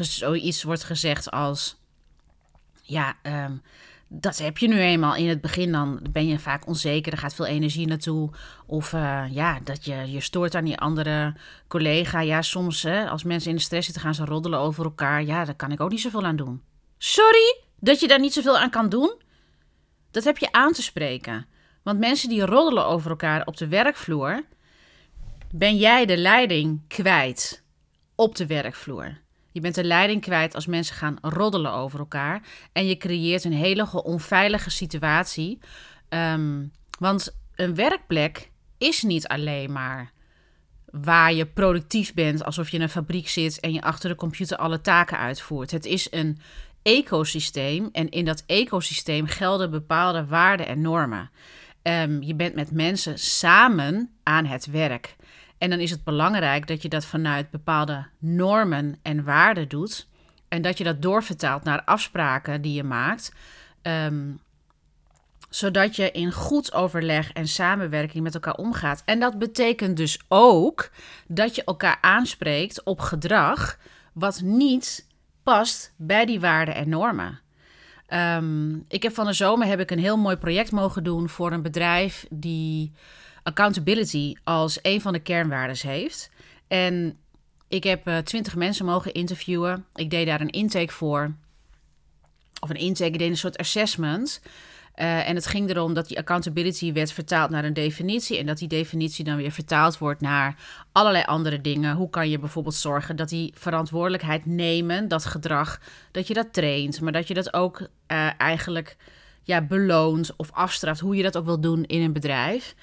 zoiets 0.01 0.63
wordt 0.63 0.85
gezegd 0.85 1.31
als: 1.31 1.77
ja, 2.83 3.17
ehm, 3.23 3.53
dat 4.09 4.39
heb 4.39 4.59
je 4.59 4.69
nu 4.69 4.81
eenmaal. 4.81 5.15
In 5.15 5.29
het 5.29 5.41
begin 5.41 5.73
dan 5.73 6.01
ben 6.11 6.27
je 6.27 6.39
vaak 6.39 6.67
onzeker, 6.67 7.13
er 7.13 7.19
gaat 7.19 7.35
veel 7.35 7.47
energie 7.47 7.87
naartoe. 7.87 8.31
Of 8.67 8.93
uh, 8.93 9.25
ja, 9.31 9.61
dat 9.65 9.85
je 9.85 10.13
je 10.13 10.21
stoort 10.21 10.55
aan 10.55 10.65
die 10.65 10.79
andere 10.79 11.35
collega. 11.69 12.21
Ja, 12.21 12.43
soms 12.43 12.83
hè, 12.83 13.09
als 13.09 13.23
mensen 13.23 13.51
in 13.51 13.57
de 13.57 13.63
stress 13.63 13.85
zitten, 13.85 14.03
gaan 14.03 14.15
ze 14.15 14.25
roddelen 14.25 14.59
over 14.59 14.85
elkaar. 14.85 15.23
Ja, 15.23 15.45
daar 15.45 15.55
kan 15.55 15.73
ik 15.73 15.81
ook 15.81 15.91
niet 15.91 16.01
zoveel 16.01 16.25
aan 16.25 16.37
doen. 16.37 16.63
Sorry 16.99 17.66
dat 17.81 18.01
je 18.01 18.09
daar 18.09 18.21
niet 18.21 18.33
zoveel 18.33 18.59
aan 18.59 18.71
kan 18.71 18.89
doen? 18.89 19.15
Dat 20.11 20.25
heb 20.25 20.39
je 20.39 20.53
aan 20.53 20.73
te 20.73 20.83
spreken. 20.83 21.47
Want 21.83 21.99
mensen 21.99 22.29
die 22.29 22.47
roddelen 22.47 22.87
over 22.87 23.11
elkaar 23.11 23.47
op 23.47 23.57
de 23.57 23.69
werkvloer, 23.69 24.45
ben 25.51 25.77
jij 25.77 26.07
de 26.07 26.17
leiding 26.17 26.81
kwijt 26.89 27.65
op 28.15 28.37
de 28.37 28.47
werkvloer. 28.47 29.19
Je 29.53 29.61
bent 29.61 29.75
de 29.75 29.85
leiding 29.85 30.21
kwijt 30.21 30.55
als 30.55 30.67
mensen 30.67 30.97
gaan 30.97 31.19
roddelen 31.21 31.73
over 31.73 31.99
elkaar. 31.99 32.43
En 32.73 32.87
je 32.87 32.97
creëert 32.97 33.45
een 33.45 33.53
hele 33.53 34.03
onveilige 34.03 34.71
situatie. 34.71 35.59
Ehm, 36.09 36.65
want 36.99 37.37
een 37.55 37.75
werkplek 37.75 38.51
is 38.79 39.03
niet 39.03 39.29
alleen 39.29 39.73
maar 39.73 40.13
waar 40.85 41.33
je 41.33 41.47
productief 41.47 42.15
bent, 42.15 42.45
alsof 42.45 42.69
je 42.69 42.77
in 42.77 42.83
een 42.83 42.89
fabriek 42.89 43.29
zit 43.29 43.61
en 43.61 43.73
je 43.73 43.83
achter 43.83 44.11
de 44.11 44.17
computer 44.17 44.57
alle 44.57 44.81
taken 44.81 45.19
uitvoert. 45.19 45.71
Het 45.71 45.85
is 45.85 46.07
een 46.11 46.39
ecosysteem 46.87 47.89
en 47.93 48.09
in 48.09 48.25
dat 48.25 48.43
ecosysteem 48.47 49.27
gelden 49.27 49.71
bepaalde 49.71 50.27
waarden 50.27 50.67
en 50.67 50.81
normen. 50.81 51.31
Um, 51.83 52.23
je 52.23 52.35
bent 52.35 52.55
met 52.55 52.71
mensen 52.71 53.19
samen 53.19 54.11
aan 54.23 54.45
het 54.45 54.67
werk. 54.67 55.17
En 55.59 55.71
dan 55.71 55.79
is 55.79 55.91
het 55.91 56.05
belangrijk 56.05 56.67
dat 56.67 56.83
je 56.83 56.89
dat 56.89 57.05
vanuit 57.05 57.51
bepaalde 57.51 58.07
normen 58.19 58.99
en 59.03 59.25
waarden 59.25 59.69
doet. 59.69 60.09
En 60.49 60.63
dat 60.63 60.79
je 60.79 60.85
dat 60.85 61.03
doorvertaalt 61.03 61.65
naar 61.65 61.83
afspraken 61.85 62.63
die 62.63 62.73
je 62.73 62.85
maakt. 62.85 63.33
Um, 63.83 64.41
zodat 65.49 65.97
je 65.97 66.11
in 66.11 66.33
goed 66.33 66.73
overleg 66.73 67.33
en 67.33 67.49
samenwerking 67.49 68.25
met 68.25 68.35
elkaar 68.35 68.57
omgaat. 68.57 69.03
En 69.05 69.21
dat 69.21 69.39
betekent 69.39 69.97
dus 69.97 70.21
ook 70.29 70.91
dat 71.27 71.55
je 71.55 71.65
elkaar 71.65 71.99
aanspreekt 72.01 72.83
op 72.83 73.01
gedrag 73.01 73.79
wat 74.13 74.41
niet 74.41 75.07
past 75.47 75.93
bij 75.97 76.27
die 76.27 76.41
waarden 76.41 76.75
en 76.75 76.89
normen. 76.89 77.41
Um, 78.09 78.85
ik 78.89 79.03
heb 79.03 79.15
van 79.15 79.27
de 79.27 79.33
zomer 79.33 79.67
heb 79.67 79.81
ik 79.81 79.91
een 79.91 79.99
heel 79.99 80.17
mooi 80.17 80.37
project 80.37 80.73
mogen 80.73 81.05
doen 81.05 81.29
voor 81.29 81.53
een 81.53 81.63
bedrijf 81.63 82.27
die 82.31 82.93
accountability 83.43 84.35
als 84.45 84.79
een 84.83 85.01
van 85.01 85.13
de 85.13 85.19
kernwaarden 85.19 85.91
heeft. 85.91 86.31
En 86.69 87.19
ik 87.69 87.85
heb 87.85 88.09
uh, 88.09 88.19
twintig 88.19 88.57
mensen 88.57 88.87
mogen 88.87 89.13
interviewen. 89.13 89.87
Ik 89.95 90.11
deed 90.11 90.27
daar 90.27 90.41
een 90.41 90.51
intake 90.51 90.93
voor. 90.93 91.35
Of 92.61 92.71
een 92.71 92.77
intake, 92.77 93.11
ik 93.11 93.19
deed 93.19 93.31
een 93.31 93.37
soort 93.37 93.59
assessment. 93.59 94.43
Uh, 94.97 95.29
en 95.29 95.35
het 95.35 95.47
ging 95.47 95.71
erom 95.71 95.95
dat 95.95 96.09
die 96.09 96.19
accountability 96.19 96.93
werd 96.93 97.13
vertaald 97.13 97.51
naar 97.51 97.65
een 97.65 97.73
definitie. 97.73 98.39
En 98.39 98.47
dat 98.47 98.59
die 98.59 98.69
definitie 98.69 99.25
dan 99.25 99.37
weer 99.37 99.51
vertaald 99.51 99.99
wordt 99.99 100.21
naar 100.21 100.57
allerlei 100.93 101.25
andere 101.25 101.61
dingen. 101.61 101.97
Hoe 101.97 102.11
kan 102.11 102.29
je 102.29 102.39
bijvoorbeeld 102.39 102.75
zorgen 102.75 103.17
dat 103.17 103.29
die 103.29 103.53
verantwoordelijkheid 103.57 104.47
nemen, 104.47 105.09
dat 105.09 105.25
gedrag, 105.25 105.81
dat 106.11 106.27
je 106.27 106.35
dat 106.35 106.53
traint. 106.53 107.01
Maar 107.01 107.13
dat 107.13 107.29
je 107.29 107.35
dat 107.35 107.53
ook 107.53 107.81
uh, 107.81 108.41
eigenlijk 108.41 108.97
ja, 109.43 109.63
beloont 109.63 110.37
of 110.37 110.53
afstraft. 110.53 111.01
Hoe 111.01 111.17
je 111.17 111.23
dat 111.23 111.37
ook 111.37 111.45
wil 111.45 111.61
doen 111.61 111.85
in 111.85 112.03
een 112.03 112.13
bedrijf. 112.13 112.75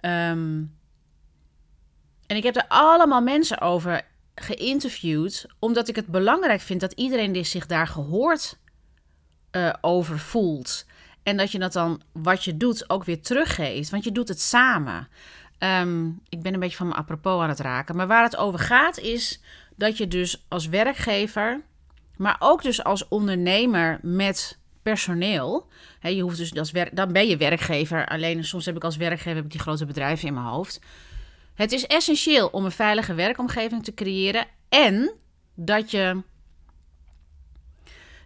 Um, 0.00 0.78
en 2.26 2.36
ik 2.36 2.42
heb 2.42 2.56
er 2.56 2.64
allemaal 2.68 3.22
mensen 3.22 3.60
over 3.60 4.02
geïnterviewd, 4.34 5.46
omdat 5.58 5.88
ik 5.88 5.96
het 5.96 6.06
belangrijk 6.06 6.60
vind 6.60 6.80
dat 6.80 6.92
iedereen 6.92 7.44
zich 7.44 7.66
daar 7.66 7.86
gehoord 7.86 8.58
uh, 9.52 9.72
over 9.80 10.18
voelt. 10.18 10.84
En 11.22 11.36
dat 11.36 11.52
je 11.52 11.58
dat 11.58 11.72
dan, 11.72 12.02
wat 12.12 12.44
je 12.44 12.56
doet, 12.56 12.90
ook 12.90 13.04
weer 13.04 13.22
teruggeeft. 13.22 13.90
Want 13.90 14.04
je 14.04 14.12
doet 14.12 14.28
het 14.28 14.40
samen. 14.40 15.08
Um, 15.58 16.20
ik 16.28 16.42
ben 16.42 16.54
een 16.54 16.60
beetje 16.60 16.76
van 16.76 16.86
mijn 16.86 16.98
apropos 16.98 17.42
aan 17.42 17.48
het 17.48 17.60
raken. 17.60 17.96
Maar 17.96 18.06
waar 18.06 18.22
het 18.22 18.36
over 18.36 18.58
gaat 18.58 18.98
is 18.98 19.40
dat 19.76 19.96
je 19.96 20.08
dus 20.08 20.44
als 20.48 20.66
werkgever, 20.66 21.60
maar 22.16 22.36
ook 22.38 22.62
dus 22.62 22.84
als 22.84 23.08
ondernemer 23.08 23.98
met 24.02 24.58
personeel. 24.82 25.68
je 26.00 26.20
hoeft 26.20 26.36
dus 26.36 26.54
als 26.54 26.70
werk, 26.70 26.96
dan 26.96 27.12
ben 27.12 27.28
je 27.28 27.36
werkgever. 27.36 28.06
Alleen 28.06 28.44
soms 28.44 28.66
heb 28.66 28.76
ik 28.76 28.84
als 28.84 28.96
werkgever 28.96 29.34
heb 29.34 29.44
ik 29.44 29.50
die 29.50 29.60
grote 29.60 29.86
bedrijven 29.86 30.28
in 30.28 30.34
mijn 30.34 30.46
hoofd. 30.46 30.80
Het 31.54 31.72
is 31.72 31.86
essentieel 31.86 32.48
om 32.48 32.64
een 32.64 32.70
veilige 32.70 33.14
werkomgeving 33.14 33.84
te 33.84 33.94
creëren 33.94 34.46
en 34.68 35.12
dat 35.54 35.90
je 35.90 36.22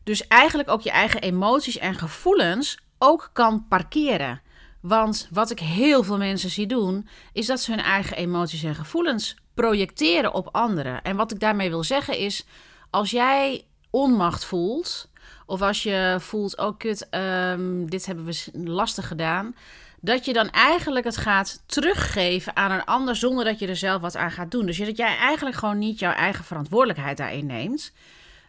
dus 0.02 0.26
eigenlijk 0.26 0.68
ook 0.68 0.80
je 0.80 0.90
eigen 0.90 1.20
emoties 1.20 1.78
en 1.78 1.94
gevoelens 1.94 2.78
ook 2.98 3.30
kan 3.32 3.66
parkeren. 3.68 4.42
Want 4.80 5.28
wat 5.30 5.50
ik 5.50 5.58
heel 5.58 6.02
veel 6.02 6.18
mensen 6.18 6.50
zie 6.50 6.66
doen, 6.66 7.08
is 7.32 7.46
dat 7.46 7.60
ze 7.60 7.70
hun 7.70 7.80
eigen 7.80 8.16
emoties 8.16 8.62
en 8.62 8.74
gevoelens 8.74 9.36
projecteren 9.54 10.34
op 10.34 10.48
anderen. 10.52 11.02
En 11.02 11.16
wat 11.16 11.32
ik 11.32 11.40
daarmee 11.40 11.68
wil 11.68 11.84
zeggen 11.84 12.18
is, 12.18 12.46
als 12.90 13.10
jij 13.10 13.64
onmacht 13.90 14.44
voelt, 14.44 15.08
of 15.46 15.62
als 15.62 15.82
je 15.82 16.16
voelt, 16.20 16.58
oh 16.58 16.78
kut, 16.78 17.08
um, 17.10 17.90
dit 17.90 18.06
hebben 18.06 18.24
we 18.24 18.50
lastig 18.52 19.08
gedaan. 19.08 19.54
Dat 20.00 20.24
je 20.24 20.32
dan 20.32 20.50
eigenlijk 20.50 21.04
het 21.04 21.16
gaat 21.16 21.62
teruggeven 21.66 22.56
aan 22.56 22.70
een 22.70 22.84
ander 22.84 23.16
zonder 23.16 23.44
dat 23.44 23.58
je 23.58 23.66
er 23.66 23.76
zelf 23.76 24.00
wat 24.00 24.16
aan 24.16 24.30
gaat 24.30 24.50
doen. 24.50 24.66
Dus 24.66 24.78
dat 24.78 24.96
jij 24.96 25.16
eigenlijk 25.16 25.56
gewoon 25.56 25.78
niet 25.78 25.98
jouw 25.98 26.12
eigen 26.12 26.44
verantwoordelijkheid 26.44 27.16
daarin 27.16 27.46
neemt. 27.46 27.92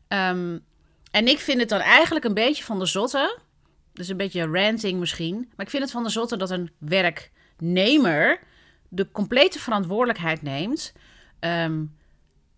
Um, 0.07 0.63
en 1.11 1.27
ik 1.27 1.39
vind 1.39 1.59
het 1.59 1.69
dan 1.69 1.79
eigenlijk 1.79 2.25
een 2.25 2.33
beetje 2.33 2.63
van 2.63 2.79
de 2.79 2.85
zotte. 2.85 3.37
Dus 3.95 4.07
een 4.07 4.17
beetje 4.17 4.47
ranting 4.47 4.99
misschien. 4.99 5.35
Maar 5.55 5.65
ik 5.65 5.71
vind 5.71 5.83
het 5.83 5.91
van 5.91 6.03
de 6.03 6.09
zotte 6.09 6.37
dat 6.37 6.49
een 6.49 6.71
werknemer 6.77 8.39
de 8.89 9.11
complete 9.11 9.59
verantwoordelijkheid 9.59 10.41
neemt. 10.41 10.93
Um, 11.39 11.97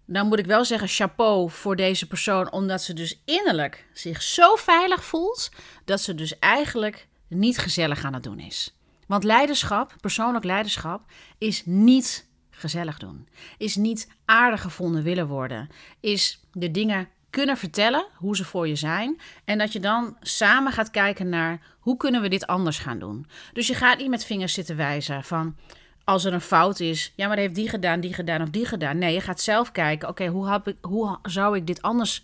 nou 0.05 0.27
moet 0.27 0.39
ik 0.39 0.45
wel 0.45 0.65
zeggen, 0.65 0.87
chapeau 0.87 1.49
voor 1.49 1.75
deze 1.75 2.07
persoon, 2.07 2.51
omdat 2.51 2.81
ze 2.81 2.93
dus 2.93 3.21
innerlijk 3.25 3.87
zich 3.93 4.21
zo 4.21 4.55
veilig 4.55 5.03
voelt, 5.05 5.51
dat 5.85 6.01
ze 6.01 6.15
dus 6.15 6.39
eigenlijk 6.39 7.07
niet 7.27 7.57
gezellig 7.57 8.03
aan 8.03 8.13
het 8.13 8.23
doen 8.23 8.39
is. 8.39 8.77
Want 9.07 9.23
leiderschap, 9.23 9.95
persoonlijk 10.01 10.45
leiderschap, 10.45 11.01
is 11.37 11.65
niet 11.65 12.29
gezellig 12.49 12.97
doen. 12.97 13.27
Is 13.57 13.75
niet 13.75 14.07
aardig 14.25 14.61
gevonden 14.61 15.03
willen 15.03 15.27
worden. 15.27 15.69
Is 15.99 16.41
de 16.51 16.71
dingen 16.71 17.09
kunnen 17.29 17.57
vertellen 17.57 18.05
hoe 18.15 18.35
ze 18.35 18.45
voor 18.45 18.67
je 18.67 18.75
zijn. 18.75 19.19
En 19.45 19.57
dat 19.57 19.73
je 19.73 19.79
dan 19.79 20.17
samen 20.21 20.71
gaat 20.71 20.91
kijken 20.91 21.29
naar 21.29 21.59
hoe 21.79 21.97
kunnen 21.97 22.21
we 22.21 22.29
dit 22.29 22.47
anders 22.47 22.79
gaan 22.79 22.99
doen. 22.99 23.27
Dus 23.53 23.67
je 23.67 23.73
gaat 23.73 23.97
niet 23.97 24.09
met 24.09 24.25
vingers 24.25 24.53
zitten 24.53 24.75
wijzen 24.75 25.23
van 25.23 25.55
als 26.03 26.25
er 26.25 26.33
een 26.33 26.41
fout 26.41 26.79
is, 26.79 27.13
ja, 27.15 27.27
maar 27.27 27.37
heeft 27.37 27.55
die 27.55 27.69
gedaan, 27.69 27.99
die 27.99 28.13
gedaan 28.13 28.41
of 28.41 28.49
die 28.49 28.65
gedaan. 28.65 28.97
Nee, 28.97 29.13
je 29.13 29.21
gaat 29.21 29.41
zelf 29.41 29.71
kijken, 29.71 30.09
oké, 30.09 30.27
hoe, 30.27 30.75
hoe 30.81 31.19
zou 31.23 31.55
ik 31.55 31.67
dit 31.67 31.81
anders 31.81 32.23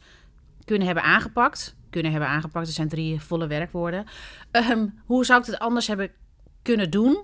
kunnen 0.66 0.86
hebben 0.86 1.04
aangepakt? 1.04 1.76
Kunnen 1.90 2.12
hebben 2.12 2.30
aangepakt, 2.30 2.68
er 2.68 2.74
zijn 2.74 2.90
drie 2.90 3.22
volle 3.22 3.48
werkwoorden. 3.48 4.06
Um, 4.52 5.00
hoe 5.06 5.26
zou 5.26 5.40
ik 5.40 5.46
dit 5.46 5.60
anders 5.60 5.88
hebben 5.88 6.12
kunnen 6.62 6.90
doen? 6.90 7.24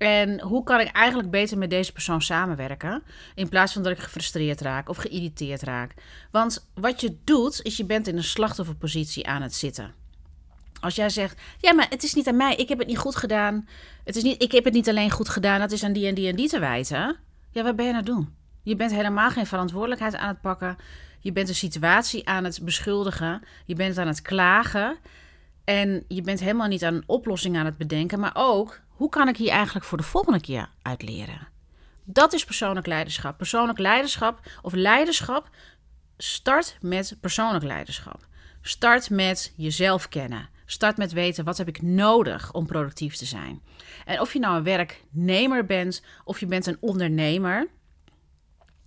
En 0.00 0.40
hoe 0.40 0.62
kan 0.62 0.80
ik 0.80 0.86
eigenlijk 0.86 1.30
beter 1.30 1.58
met 1.58 1.70
deze 1.70 1.92
persoon 1.92 2.22
samenwerken? 2.22 3.02
In 3.34 3.48
plaats 3.48 3.72
van 3.72 3.82
dat 3.82 3.92
ik 3.92 3.98
gefrustreerd 3.98 4.60
raak 4.60 4.88
of 4.88 4.96
geïrriteerd 4.96 5.62
raak. 5.62 5.94
Want 6.30 6.70
wat 6.74 7.00
je 7.00 7.16
doet, 7.24 7.62
is 7.62 7.76
je 7.76 7.84
bent 7.84 8.06
in 8.06 8.16
een 8.16 8.24
slachtofferpositie 8.24 9.26
aan 9.26 9.42
het 9.42 9.54
zitten. 9.54 9.94
Als 10.80 10.94
jij 10.94 11.08
zegt, 11.08 11.40
ja, 11.58 11.74
maar 11.74 11.86
het 11.88 12.02
is 12.02 12.14
niet 12.14 12.28
aan 12.28 12.36
mij, 12.36 12.54
ik 12.54 12.68
heb 12.68 12.78
het 12.78 12.86
niet 12.86 12.98
goed 12.98 13.16
gedaan. 13.16 13.68
Het 14.04 14.16
is 14.16 14.22
niet, 14.22 14.42
ik 14.42 14.52
heb 14.52 14.64
het 14.64 14.74
niet 14.74 14.88
alleen 14.88 15.10
goed 15.10 15.28
gedaan, 15.28 15.60
dat 15.60 15.72
is 15.72 15.84
aan 15.84 15.92
die 15.92 16.06
en 16.06 16.14
die 16.14 16.28
en 16.28 16.36
die 16.36 16.48
te 16.48 16.58
wijten. 16.58 17.16
Ja, 17.50 17.62
wat 17.62 17.76
ben 17.76 17.86
je 17.86 17.94
het 17.94 18.06
doen? 18.06 18.34
Je 18.62 18.76
bent 18.76 18.90
helemaal 18.90 19.30
geen 19.30 19.46
verantwoordelijkheid 19.46 20.16
aan 20.16 20.28
het 20.28 20.40
pakken. 20.40 20.76
Je 21.20 21.32
bent 21.32 21.48
een 21.48 21.54
situatie 21.54 22.28
aan 22.28 22.44
het 22.44 22.60
beschuldigen. 22.62 23.42
Je 23.64 23.74
bent 23.74 23.98
aan 23.98 24.06
het 24.06 24.22
klagen. 24.22 24.98
En 25.64 26.04
je 26.08 26.22
bent 26.22 26.40
helemaal 26.40 26.68
niet 26.68 26.84
aan 26.84 26.94
een 26.94 27.02
oplossing 27.06 27.56
aan 27.56 27.64
het 27.64 27.76
bedenken. 27.76 28.20
Maar 28.20 28.32
ook, 28.34 28.80
hoe 29.00 29.08
kan 29.08 29.28
ik 29.28 29.36
hier 29.36 29.50
eigenlijk 29.50 29.84
voor 29.84 29.98
de 29.98 30.04
volgende 30.04 30.40
keer 30.40 30.68
uit 30.82 31.02
leren? 31.02 31.48
Dat 32.04 32.32
is 32.32 32.44
persoonlijk 32.44 32.86
leiderschap. 32.86 33.36
Persoonlijk 33.36 33.78
leiderschap 33.78 34.40
of 34.62 34.72
leiderschap 34.72 35.48
start 36.16 36.76
met 36.80 37.16
persoonlijk 37.20 37.64
leiderschap. 37.64 38.26
Start 38.62 39.10
met 39.10 39.52
jezelf 39.56 40.08
kennen. 40.08 40.48
Start 40.66 40.96
met 40.96 41.12
weten 41.12 41.44
wat 41.44 41.58
heb 41.58 41.68
ik 41.68 41.82
nodig 41.82 42.52
om 42.52 42.66
productief 42.66 43.16
te 43.16 43.24
zijn. 43.24 43.62
En 44.04 44.20
of 44.20 44.32
je 44.32 44.38
nou 44.38 44.56
een 44.56 44.62
werknemer 44.62 45.64
bent 45.64 46.02
of 46.24 46.40
je 46.40 46.46
bent 46.46 46.66
een 46.66 46.78
ondernemer. 46.80 47.68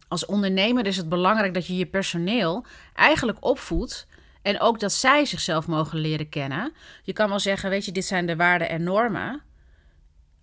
Als 0.08 0.26
ondernemer 0.26 0.86
is 0.86 0.98
het 0.98 1.10
belangrijk 1.10 1.54
dat 1.54 1.68
je 1.68 1.76
je 1.76 1.86
personeel 1.86 2.66
eigenlijk 2.94 3.38
opvoedt 3.40 4.08
En 4.42 4.60
ook 4.60 4.80
dat 4.80 4.92
zij 4.92 5.26
zichzelf 5.26 5.68
mogen 5.68 6.00
leren 6.00 6.30
kennen. 6.30 6.74
Je 7.04 7.14
kan 7.14 7.30
wel 7.30 7.40
zeggen, 7.40 7.70
weet 7.70 7.86
je, 7.86 7.92
dit 7.92 8.06
zijn 8.06 8.26
de 8.26 8.36
waarden 8.36 8.70
en 8.70 8.84
normen. 8.84 9.42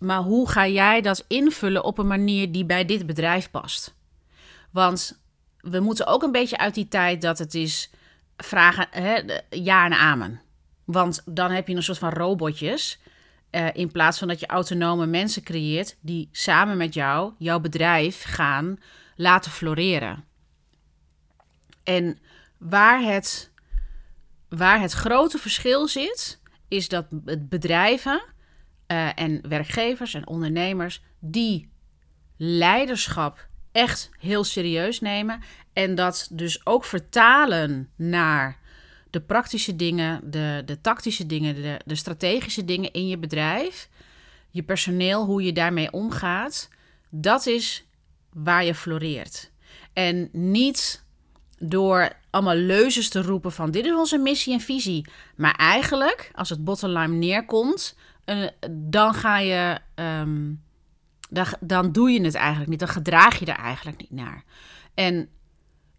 Maar 0.01 0.21
hoe 0.21 0.49
ga 0.49 0.67
jij 0.67 1.01
dat 1.01 1.25
invullen 1.29 1.85
op 1.85 1.99
een 1.99 2.07
manier 2.07 2.53
die 2.53 2.65
bij 2.65 2.85
dit 2.85 3.07
bedrijf 3.07 3.51
past? 3.51 3.95
Want 4.71 5.21
we 5.61 5.81
moeten 5.81 6.07
ook 6.07 6.23
een 6.23 6.33
beetje 6.33 6.59
uit 6.59 6.75
die 6.75 6.89
tijd 6.89 7.23
dat 7.23 7.39
het 7.39 7.55
is 7.55 7.91
vragen 8.37 8.87
hè, 8.91 9.21
ja 9.51 9.85
en 9.85 9.93
amen. 9.93 10.41
Want 10.85 11.23
dan 11.25 11.51
heb 11.51 11.69
je 11.69 11.75
een 11.75 11.83
soort 11.83 11.99
van 11.99 12.13
robotjes. 12.13 12.99
Uh, 13.51 13.69
in 13.73 13.91
plaats 13.91 14.19
van 14.19 14.29
dat 14.29 14.41
je 14.41 14.47
autonome 14.47 15.07
mensen 15.07 15.43
creëert 15.43 15.97
die 16.01 16.29
samen 16.33 16.77
met 16.77 16.95
jou 16.95 17.33
jouw 17.39 17.61
bedrijf 17.61 18.23
gaan 18.23 18.79
laten 19.17 19.51
floreren. 19.51 20.25
En 21.83 22.19
waar 22.59 23.03
het, 23.03 23.51
waar 24.49 24.81
het 24.81 24.93
grote 24.93 25.39
verschil 25.39 25.89
zit, 25.89 26.41
is 26.69 26.89
dat 26.89 27.07
bedrijven 27.49 28.23
uh, 28.93 29.09
en 29.15 29.49
werkgevers 29.49 30.15
en 30.15 30.27
ondernemers 30.27 31.03
die 31.19 31.69
leiderschap 32.37 33.49
echt 33.73 34.11
heel 34.19 34.45
serieus 34.45 35.01
nemen 35.01 35.41
en 35.73 35.95
dat 35.95 36.29
dus 36.33 36.67
ook 36.67 36.85
vertalen 36.85 37.89
naar 37.97 38.59
de 39.11 39.21
praktische 39.21 39.77
dingen, 39.77 40.31
de, 40.31 40.63
de 40.65 40.81
tactische 40.81 41.27
dingen, 41.27 41.55
de, 41.55 41.81
de 41.85 41.95
strategische 41.95 42.65
dingen 42.65 42.93
in 42.93 43.09
je 43.09 43.19
bedrijf, 43.19 43.89
je 44.51 44.63
personeel, 44.63 45.25
hoe 45.25 45.43
je 45.43 45.53
daarmee 45.53 45.93
omgaat, 45.93 46.69
dat 47.11 47.47
is 47.47 47.85
waar 48.33 48.65
je 48.65 48.75
floreert. 48.75 49.51
En 49.93 50.29
niet 50.33 51.05
door 51.59 52.13
allemaal 52.31 52.55
leuzes 52.55 53.09
te 53.09 53.23
roepen 53.23 53.53
van 53.53 53.71
dit 53.71 53.85
is 53.85 53.95
onze 53.95 54.19
missie 54.19 54.53
en 54.53 54.61
visie. 54.61 55.07
Maar 55.37 55.55
eigenlijk, 55.55 56.31
als 56.35 56.49
het 56.49 56.65
bottom 56.65 57.19
neerkomt, 57.19 57.97
uh, 58.31 58.49
dan 58.71 59.15
ga 59.15 59.39
je... 59.39 59.79
Ehm, 59.95 60.53
dan, 61.31 61.47
dan 61.61 61.93
doe 61.93 62.11
je 62.11 62.21
het 62.23 62.35
eigenlijk 62.35 62.71
niet. 62.71 62.79
Dan 62.79 62.89
gedraag 62.89 63.39
je 63.39 63.47
er 63.47 63.65
eigenlijk 63.65 63.99
niet 63.99 64.11
naar. 64.11 64.45
En 64.95 65.29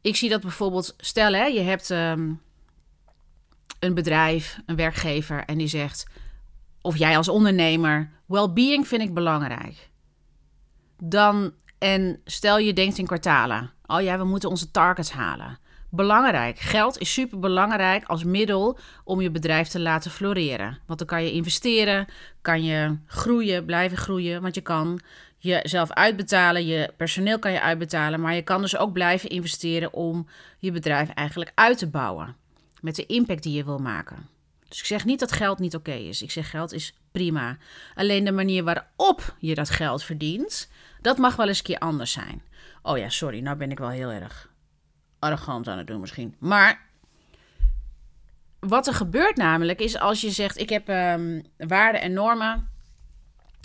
ik 0.01 0.15
zie 0.15 0.29
dat 0.29 0.41
bijvoorbeeld, 0.41 0.95
stel 0.97 1.33
hè, 1.33 1.45
je 1.45 1.59
hebt 1.59 1.89
um, 1.89 2.41
een 3.79 3.93
bedrijf, 3.93 4.59
een 4.65 4.75
werkgever 4.75 5.45
en 5.45 5.57
die 5.57 5.67
zegt, 5.67 6.05
of 6.81 6.97
jij 6.97 7.17
als 7.17 7.29
ondernemer, 7.29 8.09
well-being 8.25 8.88
vind 8.88 9.01
ik 9.01 9.13
belangrijk. 9.13 9.89
Dan, 10.97 11.53
en 11.77 12.21
stel 12.25 12.57
je 12.57 12.73
denkt 12.73 12.97
in 12.97 13.05
kwartalen, 13.05 13.71
oh 13.85 14.01
ja, 14.01 14.17
we 14.17 14.23
moeten 14.23 14.50
onze 14.50 14.71
targets 14.71 15.11
halen. 15.11 15.59
Belangrijk. 15.93 16.60
Geld 16.60 16.98
is 16.98 17.13
super 17.13 17.39
belangrijk 17.39 18.03
als 18.05 18.24
middel 18.24 18.77
om 19.03 19.21
je 19.21 19.31
bedrijf 19.31 19.67
te 19.67 19.79
laten 19.79 20.12
floreren. 20.12 20.77
Want 20.86 21.00
dan 21.00 21.07
kan 21.07 21.24
je 21.24 21.31
investeren, 21.31 22.07
kan 22.41 22.63
je 22.63 22.98
groeien, 23.05 23.65
blijven 23.65 23.98
groeien. 23.98 24.41
Want 24.41 24.55
je 24.55 24.62
kan 24.62 25.00
jezelf 25.38 25.91
uitbetalen, 25.91 26.65
je 26.65 26.93
personeel 26.98 27.39
kan 27.39 27.51
je 27.51 27.62
uitbetalen. 27.62 28.21
Maar 28.21 28.33
je 28.33 28.41
kan 28.41 28.62
dus 28.62 28.77
ook 28.77 28.93
blijven 28.93 29.29
investeren 29.29 29.93
om 29.93 30.27
je 30.57 30.71
bedrijf 30.71 31.10
eigenlijk 31.10 31.51
uit 31.55 31.77
te 31.77 31.88
bouwen 31.88 32.36
met 32.81 32.95
de 32.95 33.05
impact 33.05 33.43
die 33.43 33.53
je 33.53 33.63
wil 33.63 33.79
maken. 33.79 34.27
Dus 34.67 34.79
ik 34.79 34.86
zeg 34.86 35.05
niet 35.05 35.19
dat 35.19 35.31
geld 35.31 35.60
niet 35.60 35.75
oké 35.75 35.93
is. 35.93 36.21
Ik 36.21 36.31
zeg 36.31 36.50
geld 36.50 36.74
is 36.74 36.93
prima. 37.12 37.57
Alleen 37.95 38.24
de 38.24 38.31
manier 38.31 38.63
waarop 38.63 39.36
je 39.39 39.55
dat 39.55 39.69
geld 39.69 40.03
verdient, 40.03 40.69
dat 41.01 41.17
mag 41.17 41.36
wel 41.36 41.48
eens 41.48 41.57
een 41.57 41.63
keer 41.63 41.79
anders 41.79 42.12
zijn. 42.12 42.41
Oh 42.81 42.98
ja, 42.98 43.10
sorry, 43.10 43.39
nou 43.39 43.57
ben 43.57 43.71
ik 43.71 43.79
wel 43.79 43.89
heel 43.89 44.12
erg 44.12 44.50
arrogant 45.21 45.67
aan 45.67 45.77
het 45.77 45.87
doen 45.87 45.99
misschien. 45.99 46.35
Maar 46.39 46.81
wat 48.59 48.87
er 48.87 48.93
gebeurt 48.93 49.35
namelijk 49.35 49.79
is 49.79 49.97
als 49.97 50.21
je 50.21 50.31
zegt: 50.31 50.59
ik 50.59 50.69
heb 50.69 50.87
um, 50.89 51.43
waarden 51.57 52.01
en 52.01 52.13
normen. 52.13 52.69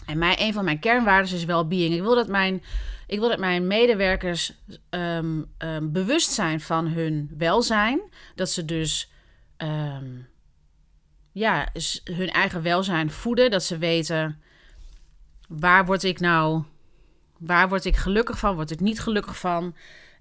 En 0.06 0.18
mij, 0.18 0.36
een 0.38 0.52
van 0.52 0.64
mijn 0.64 0.78
kernwaarden 0.78 1.34
is 1.34 1.44
well-being. 1.44 1.94
Ik 1.94 2.00
wil 2.00 2.14
dat 2.14 2.28
mijn, 2.28 2.62
ik 3.06 3.18
wil 3.18 3.28
dat 3.28 3.38
mijn 3.38 3.66
medewerkers 3.66 4.52
um, 4.90 5.46
um, 5.58 5.92
bewust 5.92 6.30
zijn 6.30 6.60
van 6.60 6.86
hun 6.86 7.34
welzijn. 7.38 8.00
Dat 8.34 8.50
ze 8.50 8.64
dus 8.64 9.10
ja, 11.32 11.68
hun 12.04 12.30
eigen 12.30 12.62
welzijn 12.62 13.10
voeden. 13.10 13.50
Dat 13.50 13.62
ze 13.62 13.78
weten 13.78 14.40
waar 15.48 15.86
word 15.86 16.02
ik 16.02 16.20
nou, 16.20 16.62
waar 17.38 17.68
word 17.68 17.84
ik 17.84 17.96
gelukkig 17.96 18.38
van, 18.38 18.54
word 18.54 18.70
ik 18.70 18.80
niet 18.80 19.00
gelukkig 19.00 19.38
van. 19.38 19.74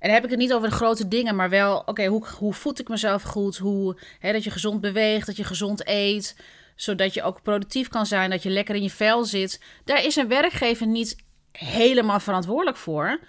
Dan 0.05 0.13
heb 0.13 0.23
ik 0.23 0.29
het 0.29 0.39
niet 0.39 0.53
over 0.53 0.69
de 0.69 0.75
grote 0.75 1.07
dingen, 1.07 1.35
maar 1.35 1.49
wel, 1.49 1.83
oké, 1.85 2.05
hoe, 2.05 2.27
hoe 2.37 2.53
voed 2.53 2.79
ik 2.79 2.87
mezelf 2.87 3.21
goed? 3.21 3.57
Hoe, 3.57 3.97
hè, 4.19 4.31
dat 4.31 4.43
je 4.43 4.51
gezond 4.51 4.81
beweegt, 4.81 5.25
dat 5.25 5.35
je 5.35 5.43
gezond 5.43 5.87
eet, 5.87 6.35
zodat 6.75 7.13
je 7.13 7.23
ook 7.23 7.41
productief 7.41 7.87
kan 7.87 8.05
zijn, 8.05 8.29
dat 8.29 8.43
je 8.43 8.49
lekker 8.49 8.75
in 8.75 8.83
je 8.83 8.89
vel 8.89 9.23
zit. 9.23 9.61
Daar 9.83 10.03
is 10.03 10.15
een 10.15 10.27
werkgever 10.27 10.87
niet 10.87 11.15
helemaal 11.51 12.19
verantwoordelijk 12.19 12.77
voor. 12.77 13.19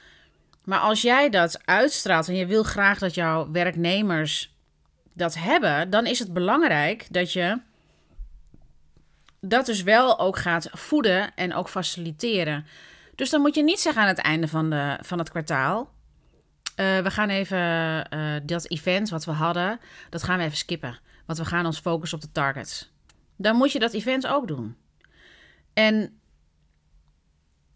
Maar 0.64 0.78
als 0.78 1.02
jij 1.02 1.30
dat 1.30 1.66
uitstraalt 1.66 2.28
en 2.28 2.36
je 2.36 2.46
wil 2.46 2.62
graag 2.62 2.98
dat 2.98 3.14
jouw 3.14 3.50
werknemers 3.50 4.54
dat 5.12 5.34
hebben, 5.38 5.90
dan 5.90 6.06
is 6.06 6.18
het 6.18 6.32
belangrijk 6.32 7.06
dat 7.10 7.32
je 7.32 7.60
dat 9.40 9.66
dus 9.66 9.82
wel 9.82 10.18
ook 10.18 10.38
gaat 10.38 10.68
voeden 10.72 11.34
en 11.34 11.54
ook 11.54 11.68
faciliteren. 11.68 12.66
Dus 13.14 13.30
dan 13.30 13.40
moet 13.40 13.54
je 13.54 13.62
niet 13.62 13.80
zeggen 13.80 14.02
aan 14.02 14.08
het 14.08 14.18
einde 14.18 14.48
van, 14.48 14.70
de, 14.70 14.98
van 15.02 15.18
het 15.18 15.30
kwartaal. 15.30 15.94
Uh, 16.76 16.98
we 16.98 17.10
gaan 17.10 17.28
even 17.28 17.58
uh, 18.14 18.34
dat 18.42 18.70
event 18.70 19.08
wat 19.08 19.24
we 19.24 19.30
hadden, 19.30 19.80
dat 20.10 20.22
gaan 20.22 20.38
we 20.38 20.44
even 20.44 20.56
skippen. 20.56 20.98
Want 21.26 21.38
we 21.38 21.44
gaan 21.44 21.66
ons 21.66 21.78
focussen 21.78 22.18
op 22.18 22.24
de 22.24 22.32
targets. 22.32 22.90
Dan 23.36 23.56
moet 23.56 23.72
je 23.72 23.78
dat 23.78 23.92
event 23.92 24.26
ook 24.26 24.48
doen. 24.48 24.76
En 25.72 26.18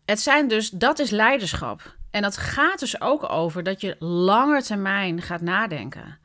het 0.04 0.20
zijn 0.20 0.48
dus, 0.48 0.70
dat 0.70 0.98
is 0.98 1.10
leiderschap. 1.10 1.96
En 2.10 2.22
dat 2.22 2.36
gaat 2.36 2.78
dus 2.78 3.00
ook 3.00 3.30
over 3.30 3.62
dat 3.62 3.80
je 3.80 3.96
langer 3.98 4.62
termijn 4.62 5.22
gaat 5.22 5.40
nadenken. 5.40 6.18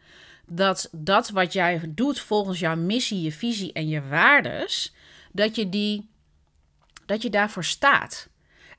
Dat 0.47 0.89
dat 0.91 1.29
wat 1.29 1.53
jij 1.53 1.81
doet 1.87 2.19
volgens 2.19 2.59
jouw 2.59 2.75
missie, 2.75 3.21
je 3.21 3.31
visie 3.31 3.73
en 3.73 3.87
je 3.87 4.07
waardes, 4.07 4.93
dat 5.31 5.55
je 5.55 5.69
die, 5.69 6.09
dat 7.05 7.21
je 7.21 7.29
daarvoor 7.29 7.63
staat. 7.63 8.29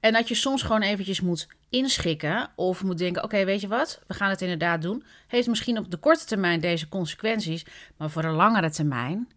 En 0.00 0.12
dat 0.12 0.28
je 0.28 0.34
soms 0.34 0.62
gewoon 0.62 0.82
eventjes 0.82 1.20
moet 1.20 1.48
inschikken 1.76 2.50
of 2.56 2.82
moet 2.82 2.98
denken: 2.98 3.24
oké, 3.24 3.44
weet 3.44 3.60
je 3.60 3.68
wat, 3.68 4.02
we 4.06 4.14
gaan 4.14 4.30
het 4.30 4.42
inderdaad 4.42 4.82
doen. 4.82 5.04
Heeft 5.26 5.48
misschien 5.48 5.78
op 5.78 5.90
de 5.90 5.96
korte 5.96 6.24
termijn 6.24 6.60
deze 6.60 6.88
consequenties, 6.88 7.66
maar 7.96 8.10
voor 8.10 8.22
de 8.22 8.28
langere 8.28 8.70
termijn 8.70 9.28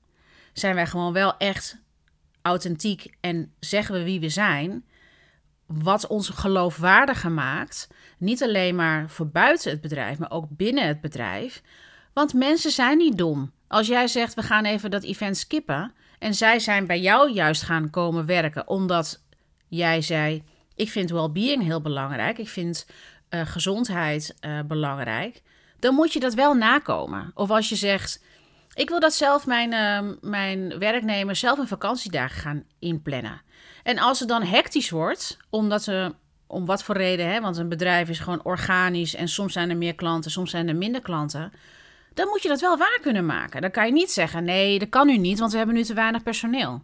zijn 0.54 0.76
wij 0.76 0.88
gewoon 0.88 1.14
wel 1.14 1.38
echt 1.38 1.78
authentiek 2.42 3.14
en 3.20 3.54
zeggen 3.60 3.96
we 3.96 4.04
wie 4.04 4.20
we 4.20 4.30
zijn. 4.30 4.86
Wat 5.66 6.08
ons 6.08 6.30
geloofwaardiger 6.30 7.32
maakt, 7.32 7.88
niet 8.18 8.44
alleen 8.44 8.76
maar 8.76 9.10
voor 9.10 9.28
buiten 9.28 9.72
het 9.72 9.82
bedrijf, 9.82 10.18
maar 10.18 10.32
ook 10.32 10.46
binnen 10.50 10.88
het 10.88 11.02
bedrijf. 11.02 11.62
Want 12.14 12.34
mensen 12.34 12.72
zijn 12.72 12.98
niet 12.98 13.18
dom. 13.18 13.52
Als 13.68 13.88
jij 13.88 14.08
zegt, 14.08 14.34
we 14.34 14.44
gaan 14.44 14.66
even 14.66 14.92
dat 14.92 15.04
event 15.04 15.38
skippen, 15.38 15.94
en 16.20 16.34
zij 16.34 16.60
zijn 16.60 16.88
bij 16.88 17.00
jou 17.00 17.32
juist 17.32 17.62
gaan 17.62 17.90
komen 17.90 18.26
werken 18.26 18.68
omdat 18.68 19.24
jij 19.68 20.02
zei: 20.02 20.44
Ik 20.80 20.90
vind 20.90 21.10
well-being 21.10 21.64
heel 21.64 21.82
belangrijk. 21.82 22.38
Ik 22.38 22.48
vind 22.48 22.88
uh, 23.30 23.42
gezondheid 23.46 24.36
uh, 24.42 24.60
belangrijk. 24.68 25.42
Dan 25.80 25.96
moet 25.96 26.14
je 26.14 26.20
dat 26.20 26.34
wel 26.34 26.54
nakomen. 26.54 27.32
Of 27.34 27.50
als 27.50 27.70
je 27.70 27.76
zegt: 27.76 28.24
Ik 28.74 28.90
wil 28.90 29.00
dat 29.00 29.14
zelf 29.14 29.46
mijn, 29.46 29.72
uh, 29.72 30.14
mijn 30.22 30.80
werknemers 30.80 31.40
zelf 31.40 31.58
een 31.58 31.68
vakantiedagen 31.68 32.42
gaan 32.42 32.64
inplannen. 32.80 33.42
En 33.84 33.98
als 34.00 34.20
het 34.20 34.30
dan 34.30 34.44
hectisch 34.44 34.90
wordt, 34.90 35.38
omdat 35.50 35.84
ze. 35.84 36.14
Om 36.52 36.66
wat 36.66 36.84
voor 36.84 36.98
reden, 36.98 37.30
hè? 37.30 37.42
want 37.42 37.58
een 37.58 37.70
bedrijf 37.70 38.10
is 38.10 38.20
gewoon 38.20 38.44
organisch 38.44 39.16
en 39.16 39.28
soms 39.28 39.54
zijn 39.54 39.70
er 39.70 39.78
meer 39.78 39.96
klanten, 39.96 40.32
soms 40.32 40.52
zijn 40.52 40.68
er 40.68 40.76
minder 40.76 41.02
klanten 41.02 41.52
dan 42.14 42.28
moet 42.28 42.42
je 42.42 42.48
dat 42.48 42.60
wel 42.60 42.78
waar 42.78 43.00
kunnen 43.02 43.26
maken. 43.26 43.62
Dan 43.62 43.72
kan 43.72 43.86
je 43.86 43.92
niet 43.92 44.12
zeggen: 44.12 44.44
nee, 44.44 44.80
dat 44.80 44.90
kan 44.90 45.08
nu 45.08 45.18
niet, 45.18 45.40
want 45.40 45.52
we 45.52 45.58
hebben 45.58 45.76
nu 45.76 45.84
te 45.84 45.94
weinig 45.94 46.24
personeel. 46.24 46.84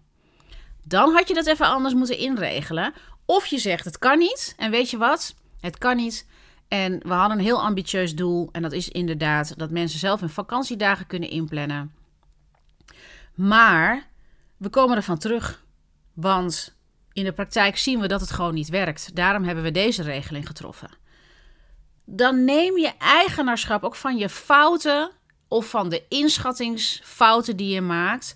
Dan 0.83 1.13
had 1.13 1.27
je 1.27 1.33
dat 1.33 1.45
even 1.45 1.65
anders 1.65 1.93
moeten 1.93 2.17
inregelen. 2.17 2.93
Of 3.25 3.45
je 3.45 3.57
zegt: 3.57 3.85
het 3.85 3.97
kan 3.97 4.17
niet. 4.17 4.53
En 4.57 4.71
weet 4.71 4.89
je 4.89 4.97
wat? 4.97 5.35
Het 5.59 5.77
kan 5.77 5.95
niet. 5.95 6.27
En 6.67 6.99
we 6.99 7.13
hadden 7.13 7.37
een 7.37 7.43
heel 7.43 7.61
ambitieus 7.61 8.15
doel. 8.15 8.49
En 8.51 8.61
dat 8.61 8.71
is 8.71 8.89
inderdaad 8.89 9.57
dat 9.57 9.69
mensen 9.69 9.99
zelf 9.99 10.19
hun 10.19 10.29
vakantiedagen 10.29 11.07
kunnen 11.07 11.29
inplannen. 11.29 11.93
Maar 13.35 14.07
we 14.57 14.69
komen 14.69 14.95
ervan 14.95 15.17
terug. 15.17 15.63
Want 16.13 16.77
in 17.13 17.23
de 17.23 17.33
praktijk 17.33 17.77
zien 17.77 17.99
we 17.99 18.07
dat 18.07 18.21
het 18.21 18.31
gewoon 18.31 18.53
niet 18.53 18.69
werkt. 18.69 19.15
Daarom 19.15 19.43
hebben 19.43 19.63
we 19.63 19.71
deze 19.71 20.03
regeling 20.03 20.47
getroffen. 20.47 20.89
Dan 22.05 22.43
neem 22.43 22.77
je 22.77 22.91
eigenaarschap 22.97 23.83
ook 23.83 23.95
van 23.95 24.17
je 24.17 24.29
fouten 24.29 25.11
of 25.47 25.69
van 25.69 25.89
de 25.89 26.03
inschattingsfouten 26.09 27.57
die 27.57 27.73
je 27.73 27.81
maakt. 27.81 28.35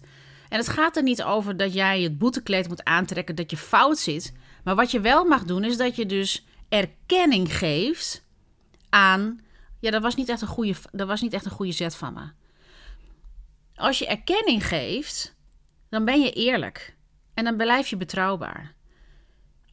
En 0.50 0.58
het 0.58 0.68
gaat 0.68 0.98
er 0.98 1.04
niet 1.04 1.24
over 1.24 1.58
dat 1.58 1.74
jij 1.74 2.02
het 2.02 2.18
boetekleed 2.18 2.68
moet 2.68 2.84
aantrekken 2.84 3.36
dat 3.36 3.52
je 3.52 3.58
fout 3.58 3.98
zit. 3.98 4.34
Maar 4.64 4.76
wat 4.76 4.92
je 4.92 5.00
wel 5.00 5.26
mag 5.26 5.44
doen 5.44 5.64
is 5.64 5.78
dat 5.78 5.96
je 5.96 6.06
dus 6.06 6.46
erkenning 6.70 7.58
geeft 7.58 8.26
aan. 8.90 9.42
Ja, 9.80 9.92
dat 9.92 10.02
was 10.02 10.16
niet 10.16 10.30
echt 10.30 10.42
een 10.42 10.48
goede, 10.48 10.76
dat 10.92 11.08
was 11.08 11.22
niet 11.22 11.34
echt 11.34 11.46
een 11.46 11.52
goede 11.52 11.72
zet 11.72 11.96
van 11.96 12.14
me. 12.14 12.30
Als 13.76 14.00
je 14.00 14.08
erkenning 14.08 14.68
geeft, 14.68 15.36
dan 15.90 16.06
ben 16.06 16.22
je 16.22 16.32
eerlijk. 16.32 16.96
En 17.34 17.44
dan 17.44 17.58
blijf 17.58 17.88
je 17.88 17.98
betrouwbaar. 17.98 18.74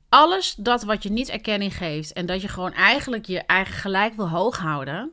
Alles 0.08 0.54
dat 0.54 0.82
wat 0.82 1.02
je 1.02 1.10
niet 1.10 1.28
erkenning 1.28 1.76
geeft 1.76 2.12
en 2.12 2.26
dat 2.26 2.40
je 2.40 2.48
gewoon 2.48 2.72
eigenlijk 2.72 3.26
je 3.26 3.40
eigen 3.40 3.74
gelijk 3.74 4.14
wil 4.14 4.28
hoog 4.28 4.58
houden, 4.58 5.12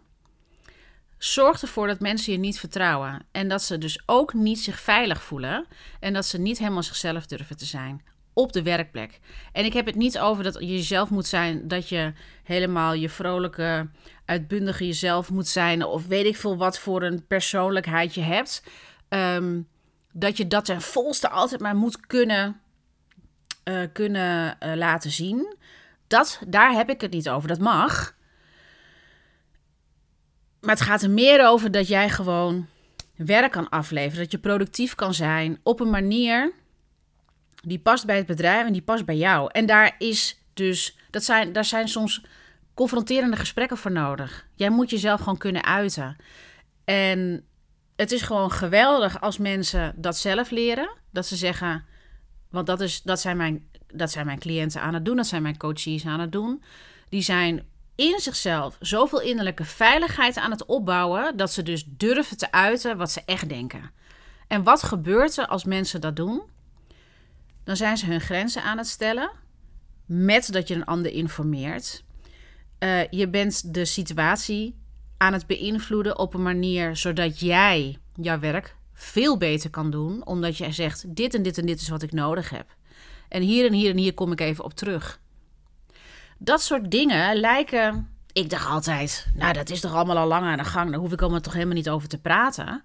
zorgt 1.17 1.62
ervoor 1.62 1.88
dat 1.88 1.99
mensen 1.99 2.31
je 2.31 2.39
niet 2.39 2.59
vertrouwen. 2.59 3.25
En 3.31 3.47
dat 3.47 3.62
ze 3.62 3.77
dus 3.77 4.03
ook 4.05 4.33
niet 4.33 4.59
zich 4.59 4.79
veilig 4.79 5.23
voelen. 5.23 5.65
En 5.99 6.13
dat 6.13 6.25
ze 6.25 6.38
niet 6.38 6.57
helemaal 6.57 6.83
zichzelf 6.83 7.25
durven 7.25 7.57
te 7.57 7.65
zijn 7.65 8.03
op 8.34 8.54
de 8.54 8.63
werkplek. 8.63 9.19
En 9.52 9.65
ik 9.65 9.74
heb 9.74 9.86
het 9.86 9.96
niet 9.96 10.19
over 10.19 10.43
dat 10.43 10.54
je 10.54 10.67
jezelf 10.67 11.10
moet 11.10 11.28
zijn, 11.28 11.67
dat 11.67 11.89
je 11.89 12.13
helemaal 12.43 12.93
je 12.93 13.10
vrolijke, 13.10 13.89
uitbundige 14.26 14.86
jezelf 14.86 15.30
moet 15.30 15.48
zijn, 15.48 15.84
of 15.84 16.08
weet 16.08 16.26
ik 16.26 16.38
veel 16.38 16.58
wat 16.58 16.80
voor 16.80 17.04
een 17.04 17.28
persoonlijkheid 17.28 18.13
je 18.13 18.22
hebt. 18.22 18.63
Ehm, 19.10 19.62
dat 20.12 20.38
je 20.38 20.48
dat 20.48 20.65
ten 20.65 20.82
volste 20.82 21.30
altijd 21.30 21.62
maar 21.62 21.76
moet 21.76 22.00
kunnen, 22.08 22.62
uh, 23.63 23.82
kunnen 23.93 24.58
uh, 24.63 24.76
laten 24.76 25.12
zien. 25.12 25.56
Dat, 26.08 26.41
daar 26.48 26.72
heb 26.72 26.89
ik 26.89 27.02
het 27.02 27.12
niet 27.12 27.30
over. 27.30 27.48
Dat 27.48 27.60
mag. 27.60 28.15
Maar 30.60 30.76
het 30.76 30.82
gaat 30.82 31.02
er 31.02 31.10
meer 31.10 31.48
over 31.48 31.72
dat 31.72 31.88
jij 31.88 32.10
gewoon 32.10 32.67
werk 33.15 33.52
kan 33.52 33.69
afleveren. 33.69 34.24
Dat 34.24 34.32
je 34.32 34.38
productief 34.38 34.96
kan 34.96 35.13
zijn 35.13 35.60
op 35.63 35.80
een 35.80 35.89
manier 35.89 36.54
die 37.67 37.80
past 37.80 38.06
bij 38.06 38.17
het 38.17 38.26
bedrijf 38.26 38.65
en 38.65 38.73
die 38.73 38.82
past 38.82 39.06
bij 39.06 39.17
jou. 39.17 39.49
En 39.52 39.65
daar 39.65 39.95
is 39.97 40.41
dus, 40.54 40.97
dat 41.10 41.23
zijn, 41.23 41.54
daar 41.54 41.65
zijn 41.65 41.88
soms 41.88 42.26
confronterende 42.73 43.38
gesprekken 43.38 43.78
voor 43.78 43.91
nodig. 43.91 44.47
Jij 44.56 44.69
moet 44.69 44.89
jezelf 44.89 45.19
gewoon 45.19 45.38
kunnen 45.38 45.63
uiten. 45.63 46.15
En 46.86 47.45
het 47.95 48.12
is 48.12 48.21
gewoon 48.21 48.52
geweldig 48.52 49.21
als 49.21 49.38
mensen 49.38 49.93
dat 49.95 50.17
zelf 50.17 50.49
leren. 50.49 50.89
Dat 51.12 51.26
ze 51.26 51.36
zeggen, 51.36 51.86
want 52.49 52.67
dat, 52.67 52.82
is, 52.82 53.02
dat, 53.02 53.19
zijn 53.19 53.38
mijn, 53.38 53.67
dat 53.93 54.12
zijn 54.12 54.26
mijn 54.26 54.39
cliënten 54.39 54.82
aan 54.82 54.93
het 54.93 55.06
doen, 55.06 55.15
dat 55.15 55.28
zijn 55.28 55.41
mijn 55.41 55.58
coaches 55.58 56.06
aan 56.06 56.19
het 56.19 56.32
doen. 56.32 56.63
Die 57.10 57.21
zijn 57.21 57.65
in 57.95 58.19
zichzelf 58.19 58.78
zoveel 58.80 59.21
innerlijke 59.21 59.65
veiligheid 59.65 60.38
aan 60.38 60.52
het 60.52 60.65
opbouwen 60.65 61.38
dat 61.38 61.52
ze 61.52 61.63
dus 61.63 61.86
durven 61.88 62.38
te 62.38 62.52
uiten 62.52 62.97
wat 62.97 63.12
ze 63.12 63.21
echt 63.26 63.49
denken. 63.49 63.91
En 64.47 64.63
wat 64.63 64.84
gebeurt 64.84 65.38
er 65.38 65.47
als 65.47 65.63
mensen 65.63 66.02
dat 66.02 66.15
doen? 66.15 66.41
Dan 67.63 67.76
zijn 67.76 67.97
ze 67.97 68.06
hun 68.06 68.21
grenzen 68.21 68.63
aan 68.63 68.78
het 68.78 68.88
stellen 68.88 69.32
met 70.06 70.52
dat 70.52 70.67
je 70.67 70.76
een 70.76 70.86
ander 70.86 71.12
informeert. 71.12 72.04
Uh, 72.80 73.08
je 73.10 73.30
bent 73.30 73.73
de 73.73 73.86
situatie 73.86 74.82
aan 75.17 75.34
het 75.34 75.47
beïnvloeden 75.47 76.19
op 76.19 76.34
een 76.34 76.41
manier 76.41 76.95
zodat 76.95 77.39
jij 77.39 77.97
jouw 78.15 78.39
werk 78.39 78.76
veel 78.93 79.38
beter 79.38 79.69
kan 79.69 79.91
doen, 79.91 80.26
omdat 80.26 80.58
jij 80.58 80.71
zegt: 80.71 81.15
dit 81.15 81.34
en 81.34 81.43
dit 81.43 81.58
en 81.58 81.65
dit 81.65 81.82
is 81.82 81.89
wat 81.89 82.02
ik 82.02 82.12
nodig 82.12 82.49
heb. 82.49 82.76
En 83.30 83.41
hier 83.41 83.65
en 83.65 83.73
hier 83.73 83.89
en 83.89 83.97
hier 83.97 84.13
kom 84.13 84.32
ik 84.32 84.41
even 84.41 84.63
op 84.63 84.73
terug. 84.73 85.19
Dat 86.38 86.62
soort 86.62 86.91
dingen 86.91 87.36
lijken. 87.36 88.08
Ik 88.32 88.49
dacht 88.49 88.67
altijd, 88.67 89.28
nou, 89.34 89.54
dat 89.54 89.69
is 89.69 89.80
toch 89.80 89.93
allemaal 89.93 90.17
al 90.17 90.28
lang 90.28 90.45
aan 90.45 90.58
de 90.58 90.63
gang. 90.63 90.91
Daar 90.91 90.99
hoef 90.99 91.12
ik 91.12 91.21
allemaal 91.21 91.39
toch 91.39 91.54
helemaal 91.54 91.76
niet 91.76 91.89
over 91.89 92.08
te 92.08 92.17
praten. 92.17 92.84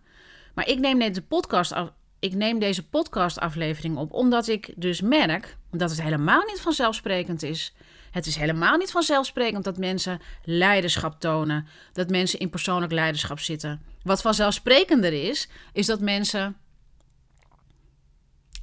Maar 0.55 0.69
ik 0.69 0.79
neem 0.79 0.99
deze 0.99 1.23
podcast, 1.23 1.73
af, 1.73 1.93
ik 2.19 2.35
neem 2.35 2.59
deze 2.59 2.89
podcastaflevering 2.89 3.97
op 3.97 4.13
omdat 4.13 4.49
ik 4.49 4.73
dus 4.77 5.01
merk 5.01 5.57
dat 5.71 5.91
het 5.91 6.03
helemaal 6.03 6.43
niet 6.47 6.61
vanzelfsprekend 6.61 7.43
is. 7.43 7.75
Het 8.11 8.27
is 8.27 8.37
helemaal 8.37 8.77
niet 8.77 8.91
vanzelfsprekend 8.91 9.65
dat 9.65 9.79
mensen 9.79 10.21
leiderschap 10.45 11.21
tonen, 11.21 11.67
dat 11.93 12.11
mensen 12.11 12.39
in 12.39 12.51
persoonlijk 12.51 12.93
leiderschap 12.93 13.39
zitten. 13.39 13.83
Wat 14.03 14.21
vanzelfsprekender 14.21 15.13
is, 15.13 15.49
is 15.73 15.87
dat 15.87 16.01
mensen 16.01 16.57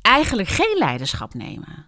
eigenlijk 0.01 0.47
geen 0.47 0.75
leiderschap 0.77 1.33
nemen. 1.33 1.85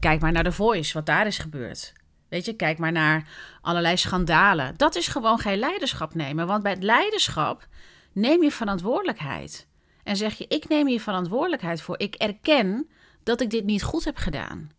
Kijk 0.00 0.20
maar 0.20 0.32
naar 0.32 0.44
de 0.44 0.52
Voice, 0.52 0.92
wat 0.92 1.06
daar 1.06 1.26
is 1.26 1.38
gebeurd. 1.38 1.92
Weet 2.28 2.44
je, 2.44 2.52
kijk 2.52 2.78
maar 2.78 2.92
naar 2.92 3.28
allerlei 3.60 3.96
schandalen. 3.96 4.74
Dat 4.76 4.96
is 4.96 5.08
gewoon 5.08 5.38
geen 5.38 5.58
leiderschap 5.58 6.14
nemen. 6.14 6.46
Want 6.46 6.62
bij 6.62 6.72
het 6.72 6.82
leiderschap 6.82 7.68
neem 8.12 8.42
je 8.42 8.50
verantwoordelijkheid. 8.50 9.68
En 10.04 10.16
zeg 10.16 10.34
je: 10.34 10.44
Ik 10.48 10.68
neem 10.68 10.86
hier 10.86 11.00
verantwoordelijkheid 11.00 11.82
voor. 11.82 11.98
Ik 11.98 12.14
erken 12.14 12.90
dat 13.22 13.40
ik 13.40 13.50
dit 13.50 13.64
niet 13.64 13.82
goed 13.82 14.04
heb 14.04 14.16
gedaan. 14.16 14.70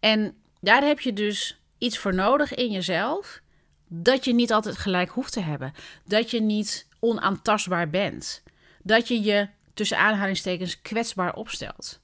En 0.00 0.36
daar 0.60 0.82
heb 0.82 1.00
je 1.00 1.12
dus 1.12 1.60
iets 1.78 1.98
voor 1.98 2.14
nodig 2.14 2.54
in 2.54 2.70
jezelf. 2.70 3.40
Dat 3.88 4.24
je 4.24 4.34
niet 4.34 4.52
altijd 4.52 4.76
gelijk 4.76 5.10
hoeft 5.10 5.32
te 5.32 5.40
hebben. 5.40 5.72
Dat 6.04 6.30
je 6.30 6.40
niet 6.40 6.88
onaantastbaar 7.00 7.90
bent. 7.90 8.42
Dat 8.82 9.08
je 9.08 9.22
je 9.22 9.48
tussen 9.74 9.98
aanhalingstekens 9.98 10.80
kwetsbaar 10.80 11.34
opstelt. 11.34 12.00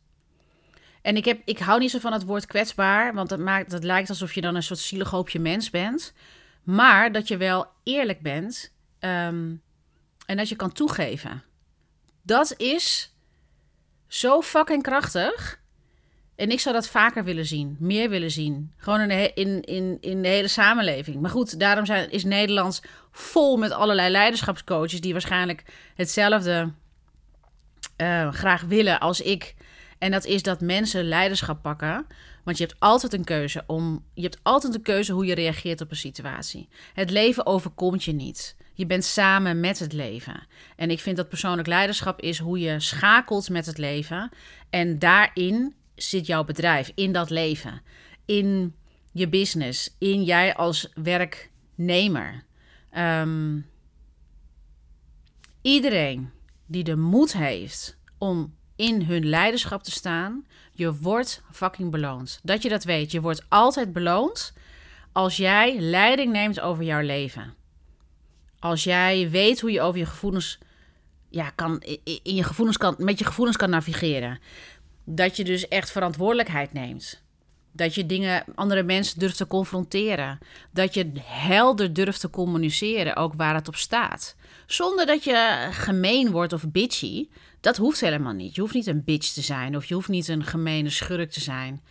En 1.03 1.17
ik, 1.17 1.25
heb, 1.25 1.41
ik 1.45 1.59
hou 1.59 1.81
niet 1.81 1.91
zo 1.91 1.99
van 1.99 2.13
het 2.13 2.25
woord 2.25 2.47
kwetsbaar, 2.47 3.15
want 3.15 3.29
dat, 3.29 3.39
maakt, 3.39 3.71
dat 3.71 3.85
lijkt 3.85 4.09
alsof 4.09 4.33
je 4.33 4.41
dan 4.41 4.55
een 4.55 4.63
soort 4.63 4.79
zielig 4.79 5.11
hoopje 5.11 5.39
mens 5.39 5.71
bent. 5.71 6.13
Maar 6.63 7.13
dat 7.13 7.29
je 7.29 7.37
wel 7.37 7.67
eerlijk 7.83 8.21
bent 8.21 8.73
um, 9.01 9.63
en 10.27 10.37
dat 10.37 10.49
je 10.49 10.57
kan 10.57 10.73
toegeven. 10.73 11.43
Dat 12.27 12.55
is 12.57 13.13
zo 14.07 14.41
fucking 14.41 14.83
krachtig. 14.83 15.63
En 16.37 16.51
ik 16.51 16.61
zou 16.61 16.75
dat 16.75 16.89
vaker 16.89 17.25
willen 17.25 17.47
zien, 17.47 17.77
meer 17.79 18.09
willen 18.09 18.31
zien. 18.31 18.73
Gewoon 18.77 19.01
in 19.01 19.09
de, 19.09 19.33
in, 19.35 20.01
in, 20.01 20.23
de 20.23 20.29
hele 20.29 20.49
samenleving. 20.49 21.21
Maar 21.21 21.31
goed, 21.31 21.59
daarom 21.59 21.87
zijn, 21.87 22.11
is 22.11 22.25
Nederland 22.25 22.83
vol 23.11 23.57
met 23.57 23.71
allerlei 23.71 24.11
leiderschapscoaches 24.11 25.01
die 25.01 25.13
waarschijnlijk 25.13 25.63
hetzelfde 25.95 26.73
uh, 27.97 28.33
graag 28.33 28.63
willen 28.63 29.01
als 29.01 29.21
ik. 29.21 29.55
En 29.99 30.11
dat 30.11 30.25
is 30.25 30.43
dat 30.43 30.61
mensen 30.61 31.05
leiderschap 31.05 31.63
pakken. 31.63 32.07
Want 32.45 32.59
je 32.59 32.65
hebt 32.65 32.81
altijd 32.81 33.13
een 33.13 33.25
keuze 33.25 33.65
om. 33.67 34.05
Je 34.15 34.23
hebt 34.23 34.39
altijd 34.43 34.75
een 34.75 34.83
keuze 34.83 35.13
hoe 35.13 35.27
je 35.27 35.35
reageert 35.35 35.81
op 35.81 35.91
een 35.91 35.97
situatie. 35.97 36.69
Het 36.95 37.11
leven 37.11 37.47
overkomt 37.47 38.05
je 38.05 38.13
niet. 38.13 38.57
Je 38.75 38.87
bent 38.87 39.05
samen 39.05 39.61
met 39.61 39.79
het 39.79 39.93
leven. 39.93 40.47
En 40.77 40.91
ik 40.91 41.01
vind 41.01 41.17
dat 41.17 41.29
persoonlijk 41.29 41.69
leiderschap 41.69 42.21
is 42.21 42.39
hoe 42.39 42.59
je 42.59 42.81
schakelt 42.81 43.51
met 43.51 43.67
het 43.67 43.79
leven. 43.79 44.31
En 44.71 44.99
daarin 44.99 45.75
zit 45.95 46.27
jouw 46.27 46.45
bedrijf, 46.45 46.93
in 46.95 47.13
dat 47.13 47.31
leven, 47.31 47.83
in 48.25 48.75
je 49.13 49.29
business, 49.29 49.95
in 49.99 50.25
jij 50.25 50.55
als 50.55 50.89
werknemer. 50.95 52.45
Um, 52.99 53.67
iedereen 55.63 56.31
die 56.67 56.85
de 56.85 56.97
moed 56.97 57.33
heeft 57.33 57.99
om 58.19 58.55
in 58.77 59.03
hun 59.03 59.27
leiderschap 59.29 59.83
te 59.83 59.91
staan, 59.91 60.47
je 60.73 60.95
wordt 60.95 61.43
fucking 61.53 61.91
beloond. 61.91 62.41
Dat 62.43 62.63
je 62.63 62.69
dat 62.69 62.85
weet. 62.85 63.13
Je 63.13 63.21
wordt 63.21 63.45
altijd 63.49 63.93
beloond 63.93 64.53
als 65.13 65.37
jij 65.37 65.81
leiding 65.81 66.33
neemt 66.33 66.61
over 66.61 66.85
jouw 66.85 67.01
leven. 67.01 67.55
Als 68.65 68.85
jij 68.85 69.31
weet 69.31 69.61
hoe 69.61 69.71
je 69.71 69.81
over 69.81 69.99
je 69.99 70.07
gevoelens 70.07 70.59
ja, 71.29 71.51
kan, 71.51 71.83
in 72.23 72.35
je 72.35 72.43
gevoelens 72.43 72.77
kan, 72.77 72.95
met 72.99 73.19
je 73.19 73.25
gevoelens 73.25 73.57
kan 73.57 73.71
navigeren. 73.71 74.39
Dat 75.05 75.37
je 75.37 75.45
dus 75.45 75.69
echt 75.69 75.91
verantwoordelijkheid 75.91 76.73
neemt. 76.73 77.23
Dat 77.73 77.95
je 77.95 78.07
dingen, 78.07 78.45
andere 78.55 78.83
mensen 78.83 79.19
durft 79.19 79.37
te 79.37 79.47
confronteren. 79.47 80.39
Dat 80.71 80.95
je 80.95 81.13
helder 81.23 81.93
durft 81.93 82.21
te 82.21 82.31
communiceren, 82.31 83.17
ook 83.17 83.35
waar 83.35 83.55
het 83.55 83.69
op 83.69 83.77
staat. 83.77 84.37
Zonder 84.67 85.07
dat 85.07 85.25
je 85.25 85.69
gemeen 85.71 86.31
wordt 86.31 86.53
of 86.53 86.71
bitchy. 86.71 87.29
Dat 87.61 87.77
hoeft 87.77 88.01
helemaal 88.01 88.33
niet. 88.33 88.55
Je 88.55 88.61
hoeft 88.61 88.75
niet 88.75 88.87
een 88.87 89.05
bitch 89.05 89.33
te 89.33 89.43
zijn 89.43 89.77
of 89.77 89.85
je 89.85 89.95
hoeft 89.95 90.09
niet 90.09 90.29
een 90.29 90.45
gemene 90.45 90.91
schurk 90.91 91.31
te 91.31 91.41
zijn. 91.41 91.83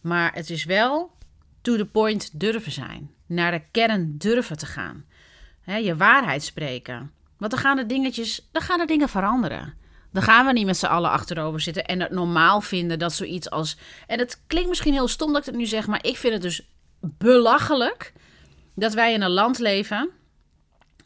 Maar 0.00 0.34
het 0.34 0.50
is 0.50 0.64
wel 0.64 1.10
to 1.60 1.76
the 1.76 1.86
point 1.86 2.40
durven 2.40 2.72
zijn. 2.72 3.10
Naar 3.26 3.50
de 3.50 3.62
kern 3.70 4.18
durven 4.18 4.56
te 4.56 4.66
gaan. 4.66 5.04
Je 5.76 5.96
waarheid 5.96 6.42
spreken. 6.42 7.12
Want 7.38 7.50
dan 7.50 7.60
gaan 7.60 7.78
er 7.78 7.86
dingetjes, 7.86 8.48
dan 8.52 8.62
gaan 8.62 8.80
er 8.80 8.86
dingen 8.86 9.08
veranderen. 9.08 9.74
Dan 10.12 10.22
gaan 10.22 10.46
we 10.46 10.52
niet 10.52 10.66
met 10.66 10.76
z'n 10.76 10.86
allen 10.86 11.10
achterover 11.10 11.60
zitten 11.60 11.84
en 11.84 12.00
het 12.00 12.10
normaal 12.10 12.60
vinden 12.60 12.98
dat 12.98 13.12
zoiets 13.12 13.50
als. 13.50 13.76
En 14.06 14.18
het 14.18 14.42
klinkt 14.46 14.68
misschien 14.68 14.92
heel 14.92 15.08
stom 15.08 15.32
dat 15.32 15.40
ik 15.40 15.46
het 15.46 15.56
nu 15.56 15.66
zeg, 15.66 15.86
maar 15.86 16.04
ik 16.04 16.16
vind 16.16 16.32
het 16.32 16.42
dus 16.42 16.68
belachelijk 17.00 18.12
dat 18.74 18.94
wij 18.94 19.12
in 19.12 19.22
een 19.22 19.30
land 19.30 19.58
leven 19.58 20.10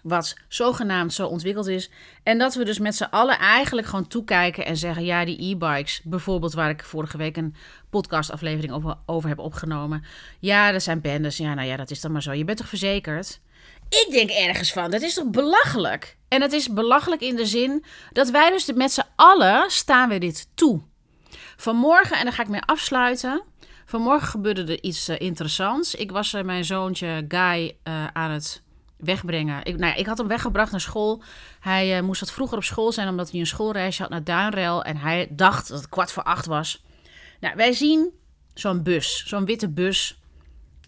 wat 0.02 0.36
zogenaamd 0.48 1.12
zo 1.12 1.26
ontwikkeld 1.26 1.66
is. 1.66 1.90
En 2.22 2.38
dat 2.38 2.54
we 2.54 2.64
dus 2.64 2.78
met 2.78 2.94
z'n 2.94 3.02
allen 3.10 3.38
eigenlijk 3.38 3.86
gewoon 3.86 4.06
toekijken 4.06 4.66
en 4.66 4.76
zeggen: 4.76 5.04
ja, 5.04 5.24
die 5.24 5.50
e-bikes, 5.50 6.00
bijvoorbeeld, 6.04 6.52
waar 6.52 6.70
ik 6.70 6.84
vorige 6.84 7.16
week 7.16 7.36
een 7.36 7.54
podcastaflevering 7.90 8.72
over, 8.72 8.94
over 9.06 9.28
heb 9.28 9.38
opgenomen. 9.38 10.04
Ja, 10.38 10.72
dat 10.72 10.82
zijn 10.82 11.00
bendes. 11.00 11.36
Ja, 11.36 11.54
nou 11.54 11.68
ja, 11.68 11.76
dat 11.76 11.90
is 11.90 12.00
dan 12.00 12.12
maar 12.12 12.22
zo. 12.22 12.32
Je 12.32 12.44
bent 12.44 12.58
toch 12.58 12.68
verzekerd? 12.68 13.40
Ik 13.92 14.06
denk 14.10 14.30
ergens 14.30 14.72
van, 14.72 14.90
dat 14.90 15.02
is 15.02 15.14
toch 15.14 15.30
belachelijk? 15.30 16.16
En 16.28 16.42
het 16.42 16.52
is 16.52 16.68
belachelijk 16.68 17.20
in 17.20 17.36
de 17.36 17.46
zin 17.46 17.84
dat 18.12 18.30
wij 18.30 18.50
dus 18.50 18.72
met 18.72 18.92
z'n 18.92 19.06
allen 19.16 19.70
staan 19.70 20.08
we 20.08 20.18
dit 20.18 20.48
toe. 20.54 20.80
Vanmorgen, 21.56 22.16
en 22.16 22.24
daar 22.24 22.32
ga 22.32 22.42
ik 22.42 22.48
mee 22.48 22.60
afsluiten. 22.60 23.42
Vanmorgen 23.86 24.28
gebeurde 24.28 24.62
er 24.62 24.82
iets 24.82 25.08
uh, 25.08 25.20
interessants. 25.20 25.94
Ik 25.94 26.10
was 26.10 26.32
uh, 26.32 26.42
mijn 26.42 26.64
zoontje 26.64 27.24
Guy 27.28 27.76
uh, 27.84 28.06
aan 28.12 28.30
het 28.30 28.62
wegbrengen. 28.96 29.64
Ik, 29.64 29.76
nou 29.76 29.92
ja, 29.92 29.98
ik 29.98 30.06
had 30.06 30.18
hem 30.18 30.26
weggebracht 30.26 30.70
naar 30.70 30.80
school. 30.80 31.22
Hij 31.60 31.96
eh, 31.96 32.02
moest 32.02 32.20
wat 32.20 32.32
vroeger 32.32 32.56
op 32.56 32.64
school 32.64 32.92
zijn 32.92 33.08
omdat 33.08 33.30
hij 33.30 33.40
een 33.40 33.46
schoolreisje 33.46 34.02
had 34.02 34.10
naar 34.10 34.24
Duinrel. 34.24 34.84
En 34.84 34.96
hij 34.96 35.28
dacht 35.30 35.68
dat 35.68 35.78
het 35.78 35.88
kwart 35.88 36.12
voor 36.12 36.22
acht 36.22 36.46
was. 36.46 36.84
Nou, 37.40 37.56
wij 37.56 37.72
zien 37.72 38.10
zo'n 38.54 38.82
bus, 38.82 39.24
zo'n 39.26 39.44
witte 39.44 39.68
bus. 39.68 40.18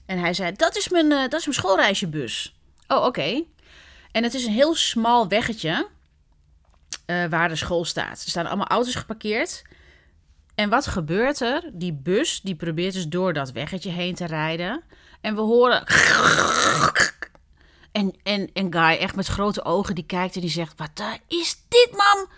En 0.06 0.18
hij 0.18 0.34
zei, 0.34 0.52
dat 0.52 0.76
is 0.76 0.88
mijn, 0.88 1.08
dat 1.08 1.40
is 1.40 1.44
mijn 1.44 1.58
schoolreisjebus. 1.58 2.54
Oh, 2.94 3.04
oké. 3.04 3.44
En 4.12 4.22
het 4.22 4.34
is 4.34 4.44
een 4.44 4.52
heel 4.52 4.74
smal 4.74 5.28
weggetje 5.28 5.88
uh, 7.06 7.24
waar 7.26 7.48
de 7.48 7.56
school 7.56 7.84
staat. 7.84 8.22
Er 8.22 8.28
staan 8.28 8.46
allemaal 8.46 8.66
auto's 8.66 8.94
geparkeerd. 8.94 9.62
En 10.54 10.68
wat 10.68 10.86
gebeurt 10.86 11.40
er? 11.40 11.70
Die 11.72 11.92
bus 11.92 12.40
die 12.40 12.54
probeert 12.54 12.94
dus 12.94 13.06
door 13.06 13.32
dat 13.32 13.52
weggetje 13.52 13.90
heen 13.90 14.14
te 14.14 14.26
rijden. 14.26 14.82
En 15.20 15.34
we 15.34 15.40
horen. 15.40 15.86
En, 17.92 18.14
en, 18.22 18.50
en 18.52 18.72
Guy, 18.72 18.96
echt 18.98 19.16
met 19.16 19.26
grote 19.26 19.64
ogen, 19.64 19.94
die 19.94 20.06
kijkt 20.06 20.34
en 20.34 20.40
die 20.40 20.50
zegt: 20.50 20.74
Wat 20.76 20.90
is 21.28 21.56
dit, 21.68 21.88
man? 21.92 22.28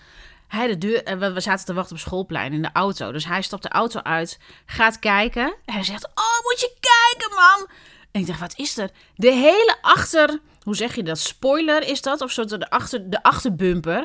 Hij 0.49 0.66
de 0.66 0.79
deur, 0.79 1.05
en 1.05 1.35
we 1.35 1.40
zaten 1.40 1.66
te 1.66 1.75
wachten 1.75 1.95
op 1.95 2.01
schoolplein 2.01 2.53
in 2.53 2.62
de 2.62 2.71
auto. 2.73 3.12
Dus 3.12 3.25
hij 3.25 3.42
stapt 3.42 3.62
de 3.62 3.69
auto 3.69 4.01
uit, 4.01 4.38
gaat 4.66 4.99
kijken. 4.99 5.55
En 5.64 5.75
hij 5.75 5.85
zegt: 5.85 6.05
Oh, 6.05 6.42
moet 6.42 6.61
je 6.61 6.77
kijken, 6.81 7.35
man. 7.37 7.69
En 8.16 8.22
ik 8.22 8.29
dacht: 8.29 8.40
Wat 8.40 8.55
is 8.57 8.79
er? 8.79 8.90
De 9.14 9.33
hele 9.33 9.76
achter, 9.81 10.40
hoe 10.62 10.76
zeg 10.76 10.94
je 10.94 11.02
dat? 11.02 11.18
Spoiler 11.18 11.83
is 11.83 12.02
dat? 12.02 12.20
Of 12.20 12.31
soort 12.31 12.48
de, 12.48 12.70
achter, 12.70 13.11
de 13.11 13.22
achterbumper. 13.22 13.98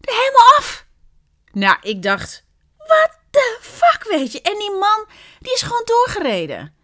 Er 0.00 0.14
helemaal 0.14 0.56
af. 0.58 0.86
Nou, 1.52 1.76
ik 1.82 2.02
dacht: 2.02 2.44
Wat 2.76 3.18
de 3.30 3.58
fuck, 3.60 4.06
weet 4.08 4.32
je? 4.32 4.40
En 4.40 4.58
die 4.58 4.70
man, 4.70 5.06
die 5.38 5.52
is 5.52 5.62
gewoon 5.62 5.82
doorgereden. 5.84 6.74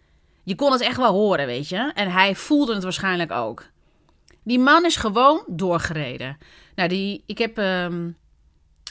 Je 0.43 0.55
kon 0.55 0.71
het 0.71 0.81
echt 0.81 0.97
wel 0.97 1.13
horen, 1.13 1.45
weet 1.45 1.69
je. 1.69 1.91
En 1.93 2.11
hij 2.11 2.35
voelde 2.35 2.73
het 2.73 2.83
waarschijnlijk 2.83 3.31
ook. 3.31 3.65
Die 4.43 4.59
man 4.59 4.85
is 4.85 4.95
gewoon 4.95 5.43
doorgereden. 5.47 6.37
Nou, 6.75 6.89
die, 6.89 7.23
ik 7.25 7.37
heb, 7.37 7.57
ehm, 7.57 8.09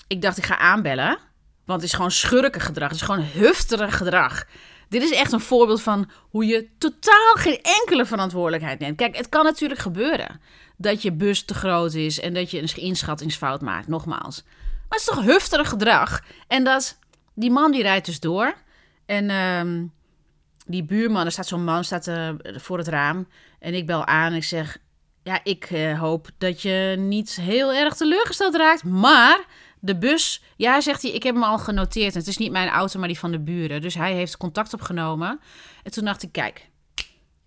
ik 0.06 0.22
dacht 0.22 0.38
ik 0.38 0.44
ga 0.44 0.58
aanbellen. 0.58 1.18
Want 1.64 1.80
het 1.80 1.90
is 1.90 1.96
gewoon 1.96 2.10
schurkengedrag. 2.10 2.88
Het 2.88 3.00
is 3.00 3.06
gewoon 3.06 3.24
hufterig 3.24 3.96
gedrag. 3.96 4.46
Dit 4.90 5.02
is 5.02 5.10
echt 5.10 5.32
een 5.32 5.40
voorbeeld 5.40 5.82
van 5.82 6.10
hoe 6.30 6.46
je 6.46 6.68
totaal 6.78 7.34
geen 7.34 7.58
enkele 7.62 8.06
verantwoordelijkheid 8.06 8.78
neemt. 8.78 8.96
Kijk, 8.96 9.16
het 9.16 9.28
kan 9.28 9.44
natuurlijk 9.44 9.80
gebeuren 9.80 10.40
dat 10.76 11.02
je 11.02 11.12
bus 11.12 11.44
te 11.44 11.54
groot 11.54 11.94
is 11.94 12.20
en 12.20 12.34
dat 12.34 12.50
je 12.50 12.58
een 12.58 12.82
inschattingsfout 12.82 13.60
maakt, 13.60 13.88
nogmaals. 13.88 14.42
Maar 14.44 14.98
het 14.98 15.08
is 15.08 15.14
toch 15.14 15.24
hufterig 15.24 15.68
gedrag? 15.68 16.24
En 16.46 16.64
dat, 16.64 16.98
die 17.34 17.50
man 17.50 17.72
die 17.72 17.82
rijdt 17.82 18.06
dus 18.06 18.20
door. 18.20 18.54
En 19.06 19.30
ehm, 19.30 19.84
die 20.66 20.84
buurman, 20.84 21.24
er 21.24 21.32
staat 21.32 21.46
zo'n 21.46 21.64
man 21.64 21.84
staat, 21.84 22.06
uh, 22.06 22.28
voor 22.42 22.78
het 22.78 22.88
raam. 22.88 23.28
En 23.58 23.74
ik 23.74 23.86
bel 23.86 24.06
aan 24.06 24.30
en 24.30 24.36
ik 24.36 24.44
zeg: 24.44 24.78
Ja, 25.22 25.40
ik 25.44 25.70
uh, 25.70 26.00
hoop 26.00 26.28
dat 26.38 26.62
je 26.62 26.94
niet 26.98 27.36
heel 27.36 27.72
erg 27.72 27.94
teleurgesteld 27.94 28.54
raakt. 28.54 28.84
Maar 28.84 29.44
de 29.80 29.98
bus, 29.98 30.42
ja, 30.56 30.80
zegt 30.80 31.02
hij, 31.02 31.10
ik 31.10 31.22
heb 31.22 31.34
hem 31.34 31.44
al 31.44 31.58
genoteerd. 31.58 32.14
het 32.14 32.26
is 32.26 32.36
niet 32.36 32.52
mijn 32.52 32.68
auto, 32.68 32.98
maar 32.98 33.08
die 33.08 33.18
van 33.18 33.30
de 33.30 33.40
buren. 33.40 33.80
Dus 33.80 33.94
hij 33.94 34.14
heeft 34.14 34.36
contact 34.36 34.74
opgenomen. 34.74 35.40
En 35.82 35.90
toen 35.90 36.04
dacht 36.04 36.22
ik: 36.22 36.32
Kijk, 36.32 36.68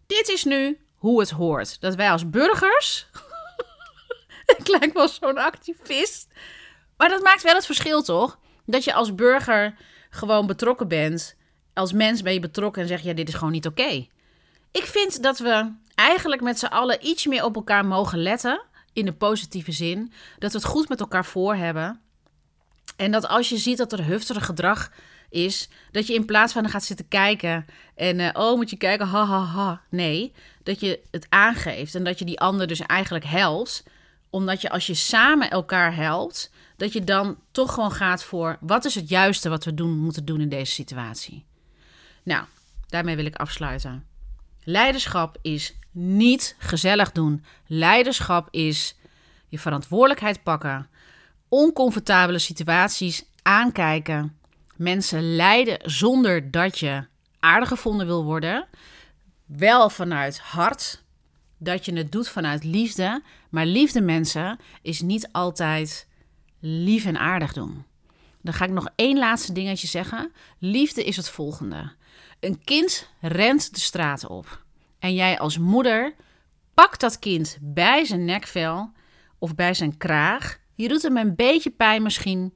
dit 0.07 0.27
is 0.27 0.43
nu 0.43 0.79
hoe 0.95 1.19
het 1.19 1.29
hoort. 1.29 1.81
Dat 1.81 1.95
wij 1.95 2.11
als 2.11 2.29
burgers. 2.29 3.07
ik 4.57 4.67
lijk 4.67 4.93
wel 4.93 5.07
zo'n 5.07 5.37
activist. 5.37 6.27
Maar 6.97 7.09
dat 7.09 7.23
maakt 7.23 7.43
wel 7.43 7.55
het 7.55 7.65
verschil, 7.65 8.01
toch? 8.01 8.39
Dat 8.65 8.83
je 8.83 8.93
als 8.93 9.15
burger 9.15 9.75
gewoon 10.09 10.47
betrokken 10.47 10.87
bent 10.87 11.35
als 11.73 11.93
mens 11.93 12.21
ben 12.21 12.33
je 12.33 12.39
betrokken 12.39 12.81
en 12.81 12.87
zeg 12.87 13.01
je: 13.01 13.07
ja, 13.07 13.13
dit 13.13 13.27
is 13.27 13.33
gewoon 13.33 13.51
niet 13.51 13.67
oké. 13.67 14.07
Ik 14.71 14.83
vind 14.83 15.23
dat 15.23 15.39
we 15.39 15.71
eigenlijk 15.95 16.41
met 16.41 16.59
z'n 16.59 16.65
allen 16.65 17.07
iets 17.07 17.25
meer 17.25 17.43
op 17.43 17.55
elkaar 17.55 17.85
mogen 17.85 18.21
letten. 18.21 18.61
In 18.93 19.05
de 19.05 19.13
positieve 19.13 19.71
zin. 19.71 20.13
Dat 20.39 20.51
we 20.51 20.57
het 20.57 20.67
goed 20.67 20.89
met 20.89 20.99
elkaar 20.99 21.25
voor 21.25 21.55
hebben. 21.55 22.01
En 22.95 23.11
dat 23.11 23.27
als 23.27 23.49
je 23.49 23.57
ziet 23.57 23.77
dat 23.77 23.91
er 23.91 24.03
hufterig 24.03 24.45
gedrag 24.45 24.91
is, 25.29 25.69
dat 25.91 26.07
je 26.07 26.13
in 26.13 26.25
plaats 26.25 26.53
van 26.53 26.69
gaat 26.69 26.83
zitten 26.83 27.07
kijken 27.07 27.65
en 27.95 28.19
uh, 28.19 28.29
oh, 28.33 28.55
moet 28.55 28.69
je 28.69 28.77
kijken, 28.77 29.07
ha 29.07 29.25
ha 29.25 29.39
ha. 29.39 29.81
Nee, 29.89 30.33
dat 30.63 30.79
je 30.79 30.99
het 31.11 31.25
aangeeft 31.29 31.95
en 31.95 32.03
dat 32.03 32.19
je 32.19 32.25
die 32.25 32.39
ander 32.39 32.67
dus 32.67 32.79
eigenlijk 32.79 33.25
helpt. 33.25 33.83
Omdat 34.29 34.61
je 34.61 34.69
als 34.69 34.87
je 34.87 34.93
samen 34.93 35.49
elkaar 35.49 35.95
helpt, 35.95 36.51
dat 36.77 36.93
je 36.93 37.03
dan 37.03 37.37
toch 37.51 37.73
gewoon 37.73 37.91
gaat 37.91 38.23
voor 38.23 38.57
wat 38.59 38.85
is 38.85 38.95
het 38.95 39.09
juiste 39.09 39.49
wat 39.49 39.65
we 39.65 39.73
doen, 39.73 39.97
moeten 39.97 40.25
doen 40.25 40.41
in 40.41 40.49
deze 40.49 40.71
situatie. 40.71 41.45
Nou, 42.23 42.45
daarmee 42.87 43.15
wil 43.15 43.25
ik 43.25 43.35
afsluiten. 43.35 44.05
Leiderschap 44.63 45.37
is 45.41 45.75
niet 45.91 46.55
gezellig 46.59 47.11
doen. 47.11 47.45
Leiderschap 47.67 48.47
is 48.51 48.95
je 49.49 49.59
verantwoordelijkheid 49.59 50.43
pakken, 50.43 50.87
oncomfortabele 51.53 52.39
situaties 52.39 53.25
aankijken, 53.41 54.37
mensen 54.75 55.35
leiden 55.35 55.77
zonder 55.81 56.51
dat 56.51 56.79
je 56.79 57.05
aardig 57.39 57.67
gevonden 57.67 58.05
wil 58.05 58.23
worden. 58.23 58.67
Wel 59.45 59.89
vanuit 59.89 60.39
hart, 60.39 61.03
dat 61.57 61.85
je 61.85 61.93
het 61.93 62.11
doet 62.11 62.29
vanuit 62.29 62.63
liefde. 62.63 63.21
Maar 63.49 63.65
liefde, 63.65 64.01
mensen, 64.01 64.59
is 64.81 65.01
niet 65.01 65.29
altijd 65.31 66.07
lief 66.59 67.05
en 67.05 67.17
aardig 67.17 67.53
doen. 67.53 67.83
Dan 68.41 68.53
ga 68.53 68.65
ik 68.65 68.71
nog 68.71 68.89
één 68.95 69.17
laatste 69.17 69.53
dingetje 69.53 69.87
zeggen. 69.87 70.31
Liefde 70.59 71.03
is 71.03 71.15
het 71.15 71.29
volgende. 71.29 71.91
Een 72.39 72.63
kind 72.63 73.09
rent 73.21 73.73
de 73.73 73.79
straat 73.79 74.27
op. 74.27 74.63
En 74.99 75.13
jij 75.13 75.39
als 75.39 75.57
moeder 75.57 76.13
pakt 76.73 76.99
dat 76.99 77.19
kind 77.19 77.57
bij 77.61 78.05
zijn 78.05 78.25
nekvel 78.25 78.91
of 79.37 79.55
bij 79.55 79.73
zijn 79.73 79.97
kraag. 79.97 80.61
Je 80.83 80.89
doet 80.89 81.01
hem 81.01 81.17
een 81.17 81.35
beetje 81.35 81.69
pijn 81.69 82.03
misschien. 82.03 82.53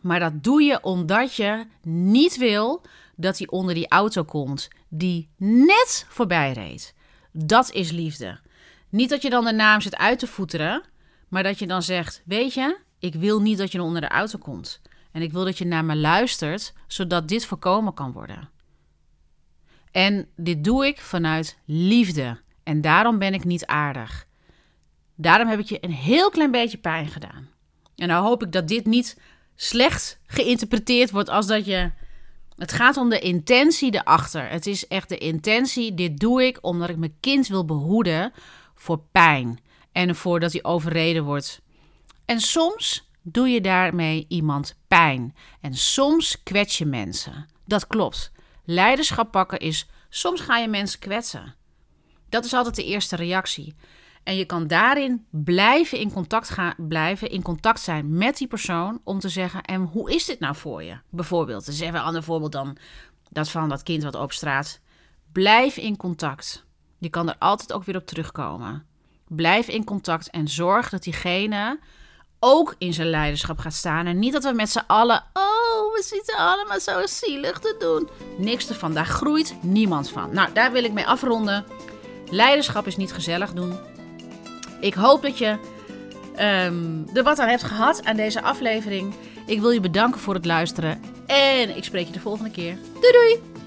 Maar 0.00 0.20
dat 0.20 0.42
doe 0.42 0.62
je 0.62 0.82
omdat 0.82 1.34
je 1.34 1.66
niet 1.82 2.36
wil 2.36 2.82
dat 3.16 3.38
hij 3.38 3.48
onder 3.48 3.74
die 3.74 3.88
auto 3.88 4.24
komt 4.24 4.68
die 4.88 5.28
net 5.36 6.06
voorbij 6.08 6.52
reed. 6.52 6.94
Dat 7.32 7.72
is 7.72 7.90
liefde. 7.90 8.40
Niet 8.88 9.10
dat 9.10 9.22
je 9.22 9.30
dan 9.30 9.44
de 9.44 9.52
naam 9.52 9.80
zit 9.80 9.96
uit 9.96 10.18
te 10.18 10.26
voeteren, 10.26 10.82
maar 11.28 11.42
dat 11.42 11.58
je 11.58 11.66
dan 11.66 11.82
zegt: 11.82 12.22
Weet 12.24 12.54
je, 12.54 12.78
ik 12.98 13.14
wil 13.14 13.40
niet 13.40 13.58
dat 13.58 13.72
je 13.72 13.82
onder 13.82 14.00
de 14.00 14.08
auto 14.08 14.38
komt. 14.38 14.80
En 15.12 15.22
ik 15.22 15.32
wil 15.32 15.44
dat 15.44 15.58
je 15.58 15.66
naar 15.66 15.84
me 15.84 15.96
luistert, 15.96 16.72
zodat 16.86 17.28
dit 17.28 17.46
voorkomen 17.46 17.94
kan 17.94 18.12
worden. 18.12 18.50
En 19.90 20.28
dit 20.36 20.64
doe 20.64 20.86
ik 20.86 21.00
vanuit 21.00 21.58
liefde. 21.64 22.40
En 22.62 22.80
daarom 22.80 23.18
ben 23.18 23.34
ik 23.34 23.44
niet 23.44 23.66
aardig. 23.66 24.28
Daarom 25.20 25.48
heb 25.48 25.58
ik 25.58 25.68
je 25.68 25.78
een 25.80 25.92
heel 25.92 26.30
klein 26.30 26.50
beetje 26.50 26.78
pijn 26.78 27.08
gedaan. 27.08 27.48
En 27.96 28.08
nou 28.08 28.24
hoop 28.24 28.42
ik 28.42 28.52
dat 28.52 28.68
dit 28.68 28.86
niet 28.86 29.18
slecht 29.56 30.18
geïnterpreteerd 30.26 31.10
wordt 31.10 31.28
als 31.28 31.46
dat 31.46 31.64
je. 31.64 31.90
Het 32.56 32.72
gaat 32.72 32.96
om 32.96 33.08
de 33.08 33.18
intentie 33.18 33.94
erachter. 33.94 34.48
Het 34.48 34.66
is 34.66 34.86
echt 34.86 35.08
de 35.08 35.18
intentie. 35.18 35.94
Dit 35.94 36.18
doe 36.18 36.44
ik 36.44 36.58
omdat 36.60 36.88
ik 36.88 36.96
mijn 36.96 37.16
kind 37.20 37.46
wil 37.46 37.64
behoeden 37.64 38.32
voor 38.74 39.02
pijn. 39.12 39.60
En 39.92 40.16
voordat 40.16 40.52
hij 40.52 40.64
overreden 40.64 41.24
wordt. 41.24 41.60
En 42.24 42.40
soms 42.40 43.10
doe 43.22 43.48
je 43.48 43.60
daarmee 43.60 44.26
iemand 44.28 44.76
pijn. 44.88 45.34
En 45.60 45.74
soms 45.74 46.42
kwets 46.42 46.78
je 46.78 46.86
mensen. 46.86 47.46
Dat 47.66 47.86
klopt. 47.86 48.32
Leiderschap 48.64 49.30
pakken 49.30 49.58
is 49.58 49.88
soms 50.08 50.40
ga 50.40 50.58
je 50.58 50.68
mensen 50.68 50.98
kwetsen. 50.98 51.54
Dat 52.28 52.44
is 52.44 52.52
altijd 52.52 52.76
de 52.76 52.84
eerste 52.84 53.16
reactie. 53.16 53.74
En 54.22 54.36
je 54.36 54.44
kan 54.44 54.66
daarin 54.66 55.26
blijven 55.30 55.98
in 55.98 56.12
contact 56.12 56.48
gaan, 56.48 56.74
blijven 56.78 57.30
in 57.30 57.42
contact 57.42 57.80
zijn 57.80 58.16
met 58.16 58.36
die 58.36 58.46
persoon 58.46 59.00
om 59.04 59.18
te 59.18 59.28
zeggen: 59.28 59.62
en 59.62 59.82
hoe 59.82 60.14
is 60.14 60.24
dit 60.24 60.40
nou 60.40 60.54
voor 60.54 60.82
je? 60.82 60.98
Bijvoorbeeld, 61.10 61.68
is 61.68 61.80
even 61.80 61.94
een 61.94 62.04
ander 62.04 62.22
voorbeeld 62.22 62.52
dan 62.52 62.76
dat 63.30 63.50
van 63.50 63.68
dat 63.68 63.82
kind 63.82 64.02
wat 64.02 64.14
op 64.14 64.32
straat. 64.32 64.80
Blijf 65.32 65.76
in 65.76 65.96
contact. 65.96 66.64
Je 66.98 67.08
kan 67.08 67.28
er 67.28 67.36
altijd 67.38 67.72
ook 67.72 67.84
weer 67.84 67.96
op 67.96 68.06
terugkomen. 68.06 68.86
Blijf 69.28 69.68
in 69.68 69.84
contact 69.84 70.30
en 70.30 70.48
zorg 70.48 70.88
dat 70.88 71.02
diegene 71.02 71.78
ook 72.40 72.74
in 72.78 72.92
zijn 72.92 73.10
leiderschap 73.10 73.58
gaat 73.58 73.74
staan. 73.74 74.06
En 74.06 74.18
niet 74.18 74.32
dat 74.32 74.44
we 74.44 74.52
met 74.52 74.70
z'n 74.70 74.82
allen, 74.86 75.24
oh, 75.32 75.94
we 75.94 76.02
zitten 76.06 76.36
allemaal 76.36 76.80
zo 76.80 77.06
zielig 77.06 77.58
te 77.58 77.76
doen. 77.78 78.08
Niks 78.38 78.68
ervan, 78.68 78.94
daar 78.94 79.06
groeit 79.06 79.54
niemand 79.62 80.10
van. 80.10 80.34
Nou, 80.34 80.52
daar 80.52 80.72
wil 80.72 80.84
ik 80.84 80.92
mee 80.92 81.06
afronden. 81.06 81.64
Leiderschap 82.30 82.86
is 82.86 82.96
niet 82.96 83.12
gezellig 83.12 83.52
doen. 83.52 83.78
Ik 84.80 84.94
hoop 84.94 85.22
dat 85.22 85.38
je 85.38 85.56
um, 86.40 87.06
er 87.14 87.22
wat 87.22 87.38
aan 87.38 87.48
hebt 87.48 87.62
gehad 87.62 88.04
aan 88.04 88.16
deze 88.16 88.42
aflevering. 88.42 89.14
Ik 89.46 89.60
wil 89.60 89.70
je 89.70 89.80
bedanken 89.80 90.20
voor 90.20 90.34
het 90.34 90.44
luisteren. 90.44 91.00
En 91.26 91.76
ik 91.76 91.84
spreek 91.84 92.06
je 92.06 92.12
de 92.12 92.20
volgende 92.20 92.50
keer. 92.50 92.76
Doei 93.00 93.12
doei! 93.12 93.59